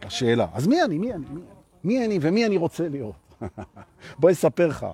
[0.03, 0.47] השאלה.
[0.53, 0.99] אז מי אני?
[0.99, 1.27] מי אני?
[1.27, 1.59] מי אני?
[1.85, 3.35] מי אני ומי אני רוצה להיות.
[4.19, 4.87] בוא אספר לך.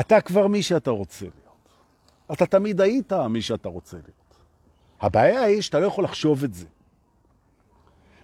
[0.00, 1.68] אתה כבר מי שאתה רוצה להיות.
[2.32, 4.36] אתה תמיד היית מי שאתה רוצה להיות.
[5.00, 6.66] הבעיה היא שאתה לא יכול לחשוב את זה.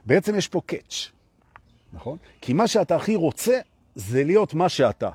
[0.06, 1.10] בעצם יש פה קאץ',
[1.92, 2.18] נכון?
[2.40, 3.60] כי מה שאתה הכי רוצה
[3.94, 5.10] זה להיות מה שאתה.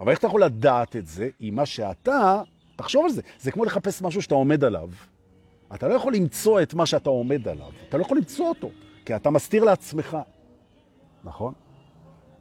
[0.00, 2.42] אבל איך אתה יכול לדעת את זה אם מה שאתה,
[2.80, 4.88] תחשוב על זה, זה כמו לחפש משהו שאתה עומד עליו.
[5.74, 8.70] אתה לא יכול למצוא את מה שאתה עומד עליו, אתה לא יכול למצוא אותו,
[9.04, 10.16] כי אתה מסתיר לעצמך.
[11.24, 11.54] נכון?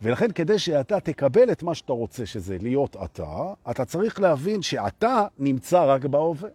[0.02, 5.28] ולכן כדי שאתה תקבל את מה שאתה רוצה, שזה להיות אתה, אתה צריך להבין שאתה
[5.40, 6.50] נמצא רק בהווה.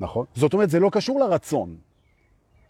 [0.00, 0.26] נכון?
[0.34, 1.76] זאת אומרת, זה לא קשור לרצון.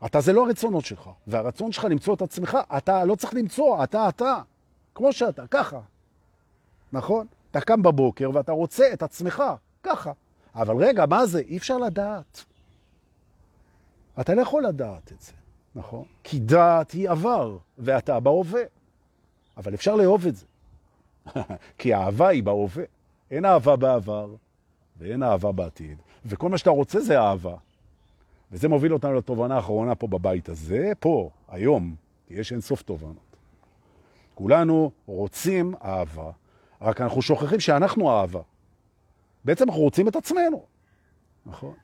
[0.06, 4.08] אתה זה לא הרצונות שלך, והרצון שלך למצוא את עצמך, אתה לא צריך למצוא, אתה
[4.08, 4.40] אתה,
[4.94, 5.80] כמו שאתה, ככה.
[6.92, 7.26] נכון?
[7.50, 9.42] אתה קם בבוקר ואתה רוצה את עצמך,
[9.86, 10.12] ככה.
[10.54, 11.38] אבל רגע, מה זה?
[11.38, 12.44] אי אפשר לדעת.
[14.20, 15.32] אתה לא יכול לדעת את זה,
[15.74, 16.04] נכון?
[16.24, 18.62] כי דעת היא עבר, ואתה בהווה.
[19.56, 20.46] אבל אפשר לאהוב את זה.
[21.78, 22.84] כי האהבה היא בהווה.
[23.30, 24.34] אין אהבה בעבר,
[24.98, 25.98] ואין אהבה בעתיד.
[26.26, 27.56] וכל מה שאתה רוצה זה אהבה.
[28.52, 31.94] וזה מוביל אותנו לתובנה האחרונה פה בבית הזה, פה, היום,
[32.30, 33.36] יש אין סוף תובנות.
[34.34, 36.30] כולנו רוצים אהבה,
[36.80, 38.40] רק אנחנו שוכחים שאנחנו אהבה.
[39.46, 40.66] בעצם אנחנו רוצים את עצמנו,
[41.46, 41.74] נכון?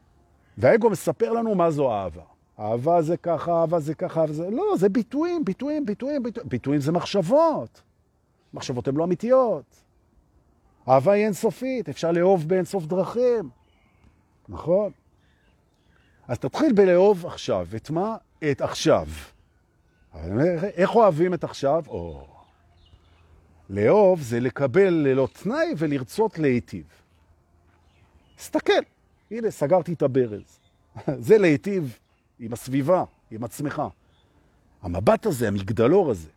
[0.58, 2.22] והאגו מספר לנו מה זו אהבה.
[2.58, 4.50] אהבה זה ככה, אהבה זה ככה, אהבה זה...
[4.50, 6.48] לא, זה ביטויים, ביטויים, ביטויים, ביטויים.
[6.48, 7.82] ביטויים זה מחשבות.
[8.54, 9.64] מחשבות הן לא אמיתיות.
[10.88, 13.50] אהבה היא אינסופית, אפשר לאהוב באינסוף דרכים,
[14.48, 14.92] נכון?
[16.28, 17.68] אז תתחיל בלאהוב עכשיו.
[17.76, 18.16] את מה?
[18.50, 19.08] את עכשיו.
[20.76, 21.84] איך אוהבים את עכשיו?
[21.88, 22.26] או...
[23.70, 27.01] לאהוב זה לקבל ללא תנאי ולרצות להיטיב.
[28.42, 28.82] סתכל,
[29.30, 30.58] הנה, סגרתי את הברז.
[31.26, 31.98] זה להיטיב
[32.38, 33.82] עם הסביבה, עם עצמך.
[34.82, 36.28] המבט הזה, המגדלור הזה,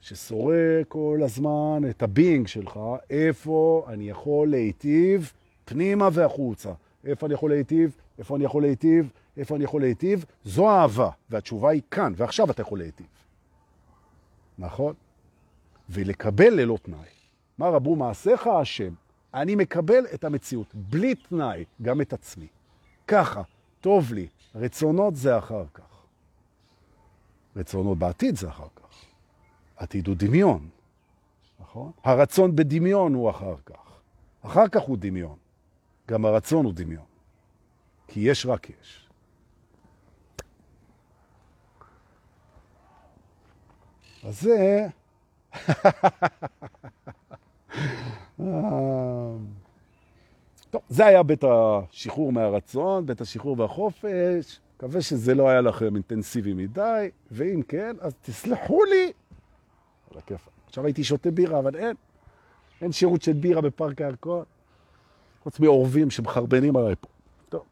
[0.00, 2.80] ששורק כל הזמן את הבינג שלך,
[3.10, 5.32] איפה אני יכול להיטיב
[5.64, 6.72] פנימה והחוצה.
[7.04, 11.10] איפה אני יכול להיטיב, איפה אני יכול להיטיב, איפה אני יכול להיטיב, זו האהבה.
[11.30, 13.06] והתשובה היא כאן, ועכשיו אתה יכול להיטיב.
[14.58, 14.94] נכון?
[15.90, 16.98] ולקבל ללא תנאי.
[17.58, 18.92] מה רבו מעשיך השם?
[19.34, 22.46] אני מקבל את המציאות, בלי תנאי, גם את עצמי.
[23.06, 23.42] ככה,
[23.80, 24.28] טוב לי.
[24.54, 26.06] רצונות זה אחר כך.
[27.56, 29.04] רצונות בעתיד זה אחר כך.
[29.76, 30.68] עתיד הוא דמיון,
[31.60, 31.92] נכון?
[32.04, 34.00] הרצון בדמיון הוא אחר כך.
[34.42, 35.36] אחר כך הוא דמיון.
[36.08, 37.04] גם הרצון הוא דמיון.
[38.06, 39.08] כי יש רק יש.
[44.24, 44.86] אז זה...
[50.70, 54.60] טוב, זה היה בית השחרור מהרצון, בית השחרור והחופש.
[54.76, 59.12] מקווה שזה לא היה לכם אינטנסיבי מדי, ואם כן, אז תסלחו לי.
[60.10, 60.48] על הכיף.
[60.66, 61.96] עכשיו הייתי שותה בירה, אבל אין.
[62.82, 64.44] אין שירות של בירה בפארק הירקון.
[65.42, 67.08] חוץ מעורבים שמחרבנים עליי פה.
[67.48, 67.64] טוב.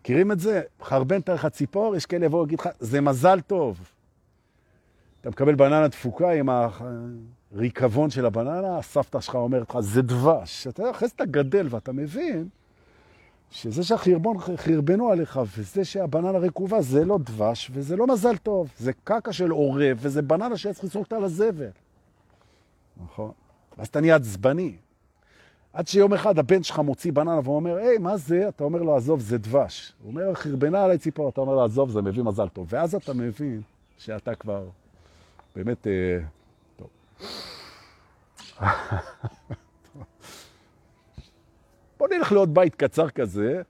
[0.00, 0.62] מכירים את זה?
[0.80, 3.93] מחרבן תחת ציפור, יש כאלה יבואו להגיד לך, זה מזל טוב.
[5.24, 6.48] אתה מקבל בננה דפוקה עם
[7.52, 10.66] הריקבון של הבננה, הסבתא שלך אומרת לך, זה דבש.
[10.66, 12.48] אתה יודע, אחרי זה אתה גדל ואתה מבין
[13.50, 18.70] שזה שהחרבון חרבנו עליך וזה שהבננה רקובה, זה לא דבש וזה לא מזל טוב.
[18.78, 21.70] זה קקה של עורב וזה בננה שצריך לזרוק אותה לזבל.
[23.04, 23.30] נכון?
[23.78, 24.76] אז אתה נהיה עצבני.
[25.72, 28.48] עד שיום אחד הבן שלך מוציא בננה ואומר, היי, מה זה?
[28.48, 29.92] אתה אומר לו, עזוב, זה דבש.
[30.02, 32.66] הוא אומר, חרבנה עלי ציפור, אתה אומר לו, עזוב, זה מביא מזל טוב.
[32.70, 33.62] ואז אתה מבין
[33.98, 34.64] שאתה כבר
[35.56, 36.18] באמת, אה,
[36.76, 36.88] טוב.
[41.98, 43.62] בוא נלך לעוד בית קצר כזה.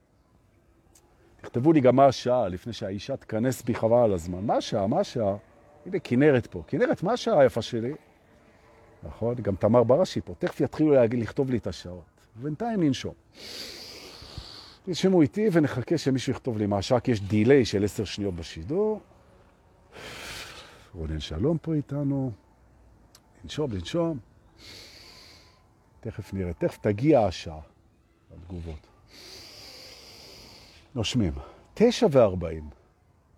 [1.41, 4.45] תכתבו לי גם מה השעה, לפני שהאישה תכנס בי חבל על הזמן.
[4.45, 4.87] מה השעה?
[4.87, 5.35] מה השעה?
[5.85, 6.63] הנה, כנרת פה.
[6.67, 7.93] כנרת, מה השעה היפה שלי?
[9.03, 9.35] נכון?
[9.35, 10.33] גם תמר בראשי פה.
[10.39, 12.03] תכף יתחילו להגיד, לכתוב לי את השעות.
[12.37, 13.13] ובינתיים ננשום.
[14.85, 19.01] תשמעו איתי ונחכה שמישהו יכתוב לי מה השעה, כי יש דיליי של עשר שניות בשידור.
[20.95, 22.31] רונן שלום פה איתנו.
[23.43, 24.19] לנשום, לנשום.
[25.99, 27.59] תכף נראה, תכף תגיע השעה,
[28.33, 28.87] התגובות.
[30.95, 31.33] נושמים.
[31.73, 32.69] תשע וארבעים.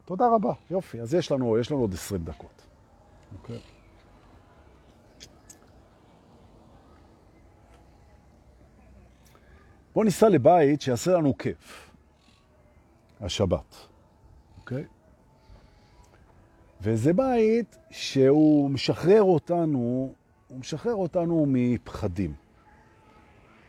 [0.05, 1.01] תודה רבה, יופי.
[1.01, 2.61] אז יש לנו, יש לנו עוד עשרים דקות.
[3.37, 3.59] אוקיי?
[9.93, 11.91] בואו ניסע לבית שיעשה לנו כיף.
[13.21, 13.75] השבת.
[14.59, 14.85] אוקיי?
[16.81, 20.13] וזה בית שהוא משחרר אותנו,
[20.47, 22.33] הוא משחרר אותנו מפחדים,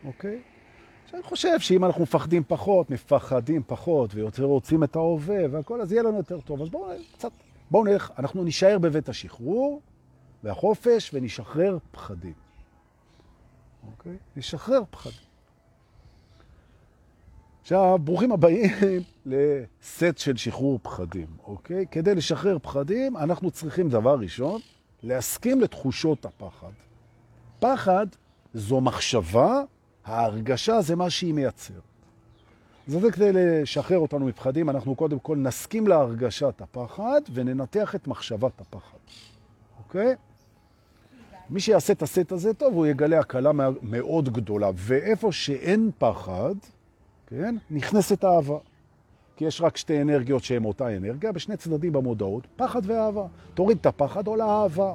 [0.05, 0.41] אוקיי?
[1.11, 6.03] שאני חושב שאם אנחנו מפחדים פחות, מפחדים פחות, ויותר רוצים את ההווה והכל, אז יהיה
[6.03, 6.61] לנו יותר טוב.
[6.61, 7.31] אז בואו קצת,
[7.71, 9.81] בואו נלך, אנחנו נשאר בבית השחרור
[10.43, 12.33] והחופש ונשחרר פחדים.
[13.91, 14.17] אוקיי?
[14.35, 15.28] נשחרר פחדים.
[17.69, 18.71] עכשיו, ברוכים הבאים
[19.25, 21.85] לסט של שחרור פחדים, אוקיי?
[21.91, 24.61] כדי לשחרר פחדים, אנחנו צריכים, דבר ראשון,
[25.03, 26.71] להסכים לתחושות הפחד.
[27.59, 28.07] פחד
[28.53, 29.61] זו מחשבה,
[30.05, 31.81] ההרגשה זה מה שהיא מייצרת.
[32.87, 38.97] זה כדי לשחרר אותנו מפחדים, אנחנו קודם כל נסכים להרגשת הפחד וננתח את מחשבת הפחד,
[39.77, 40.15] אוקיי?
[41.49, 43.51] מי שיעשה את הסט הזה טוב, הוא יגלה הקלה
[43.81, 44.69] מאוד גדולה.
[44.75, 46.55] ואיפה שאין פחד,
[47.29, 47.55] כן?
[47.71, 48.57] נכנסת אהבה.
[49.35, 53.27] כי יש רק שתי אנרגיות שהן אותה אנרגיה, בשני צדדים במודעות, פחד ואהבה.
[53.53, 54.93] תוריד את הפחד, עולה אהבה.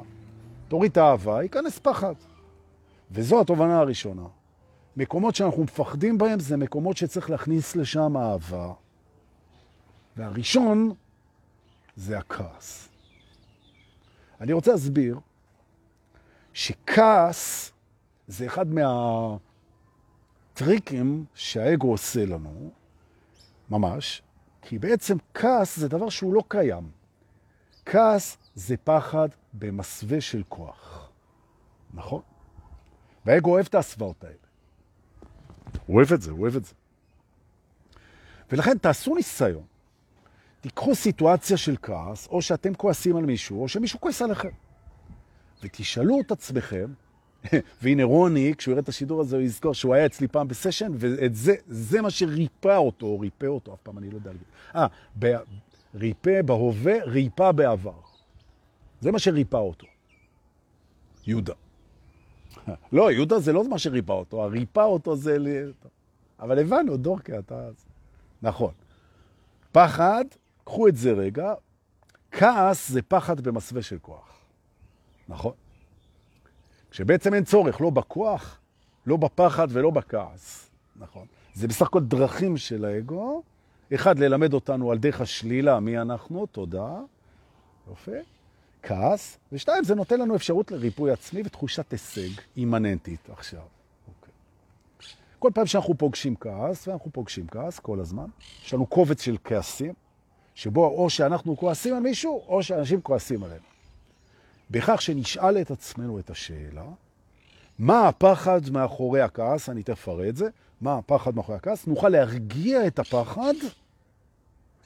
[0.68, 2.14] תוריד את האהבה, ייכנס פחד.
[3.11, 4.26] וזו התובנה הראשונה.
[4.97, 8.72] מקומות שאנחנו מפחדים בהם זה מקומות שצריך להכניס לשם אהבה.
[10.16, 10.93] והראשון
[11.97, 12.89] זה הכעס.
[14.41, 15.18] אני רוצה להסביר
[16.53, 17.72] שכעס
[18.28, 18.66] זה אחד
[20.55, 22.71] מהטריקים שהאגו עושה לנו,
[23.71, 24.23] ממש,
[24.63, 26.91] כי בעצם כעס זה דבר שהוא לא קיים.
[27.87, 31.11] כעס זה פחד במסווה של כוח,
[31.95, 32.23] נכון?
[33.27, 34.35] והאגו אוהב את ההסוואות האלה.
[35.87, 36.75] הוא אוהב את זה, הוא אוהב את זה.
[38.53, 39.65] ולכן תעשו ניסיון.
[40.61, 44.51] תיקחו סיטואציה של כעס, או שאתם כועסים על מישהו, או שמישהו כועס עליכם.
[45.63, 46.93] ותשאלו את עצמכם,
[47.83, 51.35] והנה רוני, כשהוא יראה את השידור הזה, הוא יזכור שהוא היה אצלי פעם בסשן, ואת
[51.35, 54.47] זה, זה מה שריפא אותו, ריפא אותו, אף פעם אני לא יודע להגיד.
[54.75, 54.87] אה,
[55.19, 55.37] ב...
[55.95, 57.99] ריפא בהווה, ריפא בעבר.
[59.01, 59.87] זה מה שריפא אותו.
[61.27, 61.55] יהודה.
[62.93, 65.37] לא, יהודה זה לא מה שריפא אותו, הריפא אותו זה...
[66.41, 67.69] אבל הבנו, דורקה, אתה...
[68.43, 68.73] נכון.
[69.73, 70.25] פחד,
[70.65, 71.55] קחו את זה רגע,
[72.33, 74.39] כעס זה פחד במסווה של כוח.
[75.29, 75.53] נכון?
[76.95, 78.59] שבעצם אין צורך, לא בכוח,
[79.07, 80.71] לא בפחד ולא בכעס.
[80.97, 81.27] נכון.
[81.55, 83.43] זה בסך הכל דרכים של האגו.
[83.95, 87.01] אחד, ללמד אותנו על דרך השלילה, מי אנחנו, תודה.
[87.89, 88.11] יופי.
[88.83, 89.39] כעס.
[89.53, 93.61] ושתיים, זה נותן לנו אפשרות לריפוי עצמי ותחושת הישג אימננטית עכשיו.
[94.09, 94.33] אוקיי.
[95.39, 98.27] כל פעם שאנחנו פוגשים כעס, ואנחנו פוגשים כעס כל הזמן,
[98.65, 99.93] יש לנו קובץ של כעסים,
[100.55, 103.74] שבו או שאנחנו כועסים על מישהו, או שאנשים כועסים עלינו.
[104.75, 106.85] בכך שנשאל את עצמנו את השאלה,
[107.79, 110.49] מה הפחד מאחורי הכעס, אני תכף אראה את זה,
[110.81, 113.55] מה הפחד מאחורי הכעס, נוכל להרגיע את הפחד,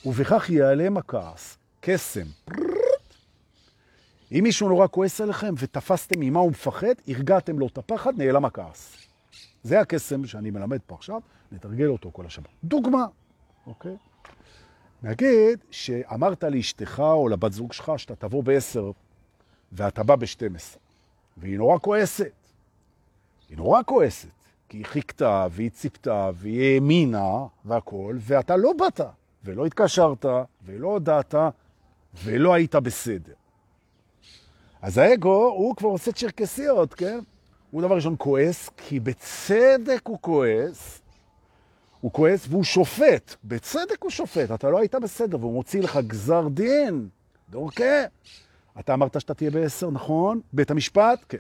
[0.06, 1.58] ובכך ייעלם הכעס.
[1.80, 2.26] קסם.
[4.32, 8.96] אם מישהו נורא כועס עליכם ותפסתם ממה הוא מפחד, הרגעתם לו את הפחד, נעלם הכעס.
[9.62, 11.20] זה הקסם שאני מלמד פה עכשיו,
[11.52, 12.48] נתרגל אותו כל השבת.
[12.64, 13.06] דוגמה,
[13.66, 13.96] אוקיי?
[15.02, 18.90] נגיד שאמרת לאשתך או לבת זוג שלך שאתה תבוא בעשר
[19.72, 20.78] ואתה בא ב-12,
[21.36, 22.32] והיא נורא כועסת.
[23.48, 24.28] היא נורא כועסת,
[24.68, 29.00] כי היא חיכתה והיא ציפתה והיא האמינה והכל, ואתה לא באת,
[29.44, 30.24] ולא התקשרת,
[30.64, 31.34] ולא הודעת,
[32.24, 33.32] ולא היית בסדר.
[34.82, 37.18] אז האגו, הוא כבר עושה צ'רקסיות, כן?
[37.70, 41.00] הוא דבר ראשון כועס, כי בצדק הוא כועס,
[42.00, 46.48] הוא כועס והוא שופט, בצדק הוא שופט, אתה לא היית בסדר, והוא מוציא לך גזר
[46.48, 47.08] דין,
[47.50, 48.04] דורקה.
[48.80, 50.40] אתה אמרת שאתה תהיה בעשר, נכון?
[50.52, 51.24] בית המשפט?
[51.28, 51.38] כן.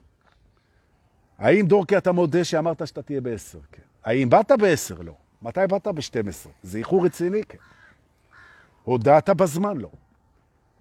[1.38, 3.58] האם דורקי אתה מודה שאמרת שאתה תהיה בעשר?
[3.72, 3.82] כן.
[4.04, 5.02] האם באת בעשר?
[5.02, 5.12] לא.
[5.42, 5.86] מתי באת?
[5.86, 6.48] ב-12.
[6.62, 7.42] זה איחור רציני?
[7.48, 7.58] כן.
[8.84, 9.76] הודעת בזמן?
[9.76, 9.90] לא.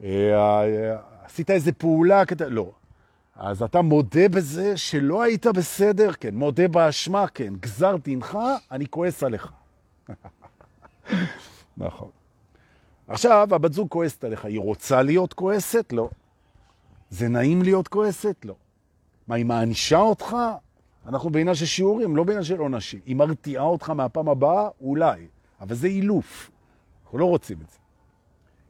[0.03, 0.95] אה,
[1.26, 2.24] עשית איזה פעולה?
[2.49, 2.72] לא.
[3.36, 6.12] אז אתה מודה בזה שלא היית בסדר?
[6.14, 6.36] כן.
[6.36, 7.28] מודה באשמה?
[7.28, 7.53] כן.
[7.60, 8.38] גזר דינך,
[8.72, 9.51] אני כועס עליך.
[11.78, 12.10] נכון.
[13.08, 14.45] עכשיו, הבת זוג כועסת עליך.
[14.45, 15.93] היא רוצה להיות כועסת?
[15.93, 16.10] לא.
[17.10, 18.45] זה נעים להיות כועסת?
[18.45, 18.55] לא.
[19.28, 20.36] מה, היא מענישה אותך?
[21.05, 22.99] אנחנו בעניין של שיעורים, לא בעניין של עונשים.
[23.05, 24.70] היא מרתיעה אותך מהפעם הבאה?
[24.82, 25.28] אולי.
[25.62, 26.51] אבל זה אילוף.
[27.03, 27.78] אנחנו לא רוצים את זה.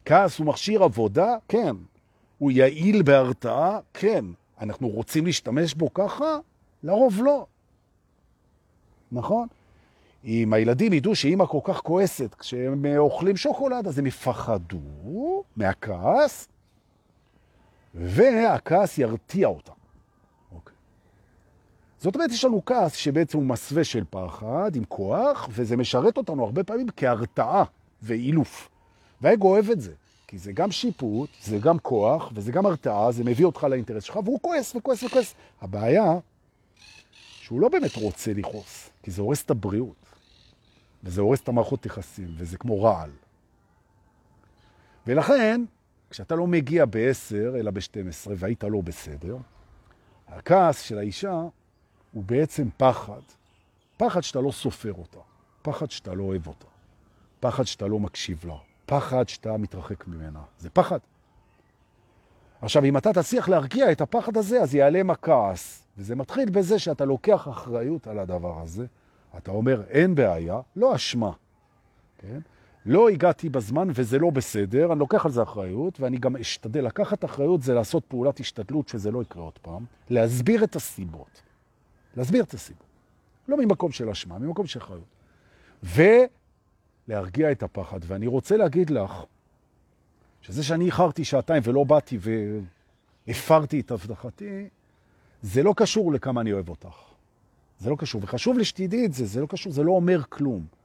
[0.06, 1.36] כעס הוא מכשיר עבודה?
[1.48, 1.76] כן.
[2.38, 3.80] הוא יעיל בהרתעה?
[3.94, 4.26] כן.
[4.62, 6.38] אנחנו רוצים להשתמש בו ככה?
[6.84, 7.46] לרוב לא.
[9.12, 9.48] נכון?
[10.26, 16.48] אם הילדים ידעו שאימא כל כך כועסת כשהם אוכלים שוקולד, אז הם יפחדו מהכעס,
[17.98, 19.74] והכעס ירתיע אותם.
[20.52, 20.76] אוקיי.
[22.00, 26.46] זאת אומרת, יש לנו כעס שבעצם הוא מסווה של פחד עם כוח, וזה משרת אותנו
[26.46, 27.64] הרבה פעמים כהרתעה
[28.02, 28.70] ואילוף.
[29.22, 29.94] והאגו אוהב את זה,
[30.28, 34.20] כי זה גם שיפוט, זה גם כוח, וזה גם הרתעה, זה מביא אותך לאינטרס שלך,
[34.24, 35.34] והוא כועס וכועס וכועס.
[35.62, 36.14] הבעיה
[37.16, 40.06] שהוא לא באמת רוצה לכעוס, כי זה הורס את הבריאות,
[41.04, 43.10] וזה הורס את המערכות יחסים, וזה כמו רעל.
[45.08, 45.62] ולכן,
[46.10, 49.38] כשאתה לא מגיע ב-10, אלא ב-12, והיית לא בסדר,
[50.28, 51.42] הכעס של האישה
[52.12, 53.22] הוא בעצם פחד.
[53.98, 55.20] פחד שאתה לא סופר אותה,
[55.62, 56.66] פחד שאתה לא אוהב אותה,
[57.40, 58.56] פחד שאתה לא מקשיב לה,
[58.86, 60.42] פחד שאתה מתרחק ממנה.
[60.60, 61.00] זה פחד.
[62.62, 65.84] עכשיו, אם אתה תצליח להרגיע את הפחד הזה, אז ייעלם הכעס.
[65.98, 68.86] וזה מתחיל בזה שאתה לוקח אחריות על הדבר הזה.
[69.38, 71.32] אתה אומר, אין בעיה, לא אשמה.
[72.18, 72.40] כן?
[72.88, 77.26] לא הגעתי בזמן וזה לא בסדר, אני לוקח על זה אחריות, ואני גם אשתדל לקחת
[77.26, 81.42] אחריות, זה לעשות פעולת השתדלות שזה לא יקרה עוד פעם, להסביר את הסיבות.
[82.18, 82.86] להסביר את הסיבות.
[83.48, 85.04] לא ממקום של אשמה, ממקום של אחריות.
[87.08, 88.00] להרגיע את הפחד.
[88.08, 89.12] ואני רוצה להגיד לך,
[90.42, 92.18] שזה שאני איחרתי שעתיים ולא באתי
[93.28, 94.70] והפרתי את הבטחתי,
[95.42, 96.96] זה לא קשור לכמה אני אוהב אותך.
[97.80, 98.22] זה לא קשור.
[98.24, 100.77] וחשוב לי שתדעי את זה, זה לא קשור, זה לא אומר כלום.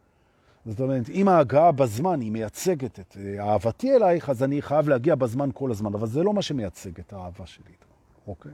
[0.67, 5.51] זאת אומרת, אם ההגעה בזמן היא מייצגת את אהבתי אלייך, אז אני חייב להגיע בזמן
[5.55, 7.73] כל הזמן, אבל זה לא מה שמייצג את האהבה שלי.
[8.27, 8.53] אוקיי?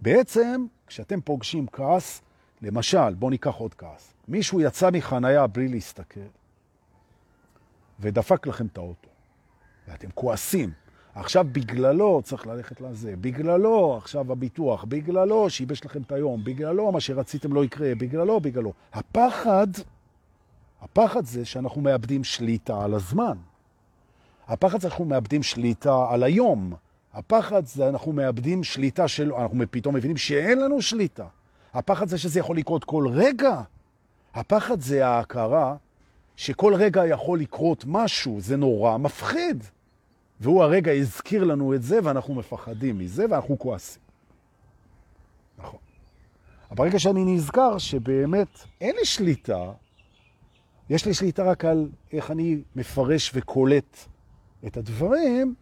[0.00, 2.22] בעצם, כשאתם פוגשים כעס,
[2.62, 4.14] למשל, בואו ניקח עוד כעס.
[4.28, 6.20] מישהו יצא מחנייה בלי להסתכל,
[8.00, 9.08] ודפק לכם את האוטו,
[9.88, 10.70] ואתם כועסים.
[11.14, 17.00] עכשיו בגללו צריך ללכת לזה, בגללו עכשיו הביטוח, בגללו שיבש לכם את היום, בגללו מה
[17.00, 18.72] שרציתם לא יקרה, בגללו, בגללו.
[18.92, 19.66] הפחד,
[20.82, 23.36] הפחד זה שאנחנו מאבדים שליטה על הזמן.
[24.48, 26.72] הפחד זה שאנחנו מאבדים שליטה על היום.
[27.14, 31.26] הפחד זה אנחנו מאבדים שליטה של, אנחנו פתאום מבינים שאין לנו שליטה.
[31.74, 33.60] הפחד זה שזה יכול לקרות כל רגע.
[34.34, 35.76] הפחד זה ההכרה
[36.36, 39.64] שכל רגע יכול לקרות משהו, זה נורא מפחיד.
[40.40, 44.02] והוא הרגע הזכיר לנו את זה, ואנחנו מפחדים מזה, ואנחנו כועסים.
[45.58, 45.80] נכון.
[46.70, 48.48] אבל ברגע שאני נזכר שבאמת
[48.80, 49.72] אין לי שליטה,
[50.90, 53.96] יש לי שליטה רק על איך אני מפרש וקולט
[54.66, 55.54] את הדברים,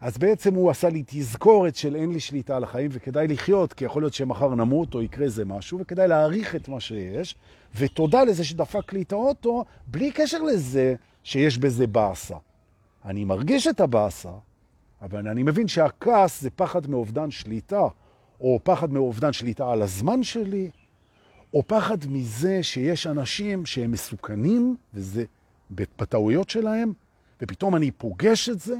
[0.00, 3.84] אז בעצם הוא עשה לי תזכורת של אין לי שליטה על החיים וכדאי לחיות, כי
[3.84, 7.34] יכול להיות שמחר נמות או יקרה זה משהו, וכדאי להעריך את מה שיש,
[7.76, 12.36] ותודה לזה שדפק לי את האוטו, בלי קשר לזה שיש בזה באסה.
[13.04, 14.32] אני מרגיש את הבאסה,
[15.02, 17.82] אבל אני מבין שהכעס זה פחד מאובדן שליטה,
[18.40, 20.70] או פחד מאובדן שליטה על הזמן שלי,
[21.54, 25.24] או פחד מזה שיש אנשים שהם מסוכנים, וזה
[25.70, 26.92] בטעויות שלהם,
[27.42, 28.76] ופתאום אני פוגש את זה,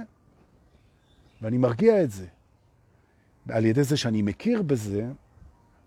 [1.43, 2.27] ואני מרגיע את זה.
[3.49, 5.07] על ידי זה שאני מכיר בזה,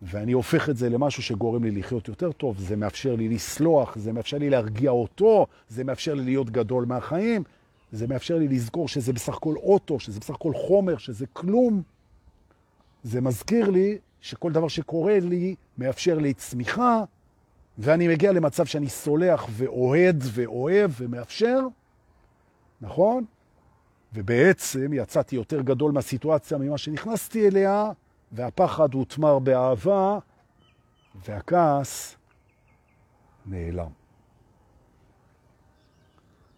[0.02, 4.14] ואני הופך את זה למשהו שגורם לי לחיות יותר טוב, זה מאפשר לי לסלוח, זה
[4.14, 7.44] מאפשר לי להרגיע אותו, זה מאפשר לי להיות גדול מהחיים,
[7.92, 11.82] זה מאפשר לי לזכור שזה בסך הכל אוטו, שזה בסך הכל חומר, שזה כלום.
[13.04, 17.04] זה מזכיר לי שכל דבר שקורה לי מאפשר לי צמיחה,
[17.78, 21.60] ואני מגיע למצב שאני סולח ואוהד ואוהב ומאפשר,
[22.82, 23.26] נכון?
[24.14, 27.92] ובעצם יצאתי יותר גדול מהסיטואציה ממה שנכנסתי אליה,
[28.32, 30.20] והפחד הותמר באהבה,
[31.26, 32.18] והכעס
[33.46, 33.92] נעלם.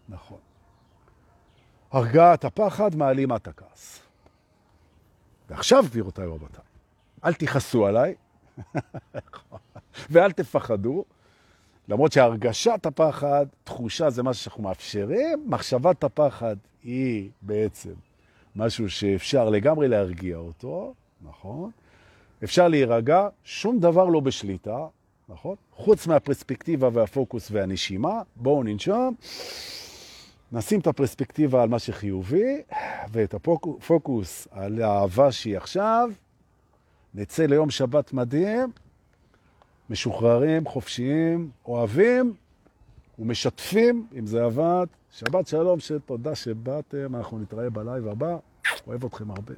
[0.09, 0.39] נכון.
[1.91, 3.99] הרגעת הפחד מעלימה את הכעס.
[5.49, 6.63] ועכשיו, גבירותיי ורבותיי,
[7.25, 8.15] אל תכעסו עליי,
[10.11, 11.05] ואל תפחדו,
[11.87, 17.93] למרות שהרגשת הפחד, תחושה זה משהו שאנחנו מאפשרים, מחשבת הפחד היא בעצם
[18.55, 21.71] משהו שאפשר לגמרי להרגיע אותו, נכון?
[22.43, 24.77] אפשר להירגע, שום דבר לא בשליטה,
[25.29, 25.55] נכון?
[25.71, 29.15] חוץ מהפרספקטיבה והפוקוס והנשימה, בואו ננשום,
[30.51, 32.61] נשים את הפרספקטיבה על מה שחיובי,
[33.11, 36.09] ואת הפוקוס על האהבה שהיא עכשיו,
[37.15, 38.71] נצא ליום שבת מדהים,
[39.89, 42.33] משוחררים, חופשיים, אוהבים
[43.19, 44.85] ומשתפים, אם זה עבד.
[45.11, 48.37] שבת שלום, שתודה שבאתם, אנחנו נתראה בלייב הבא,
[48.87, 49.53] אוהב אתכם הרבה.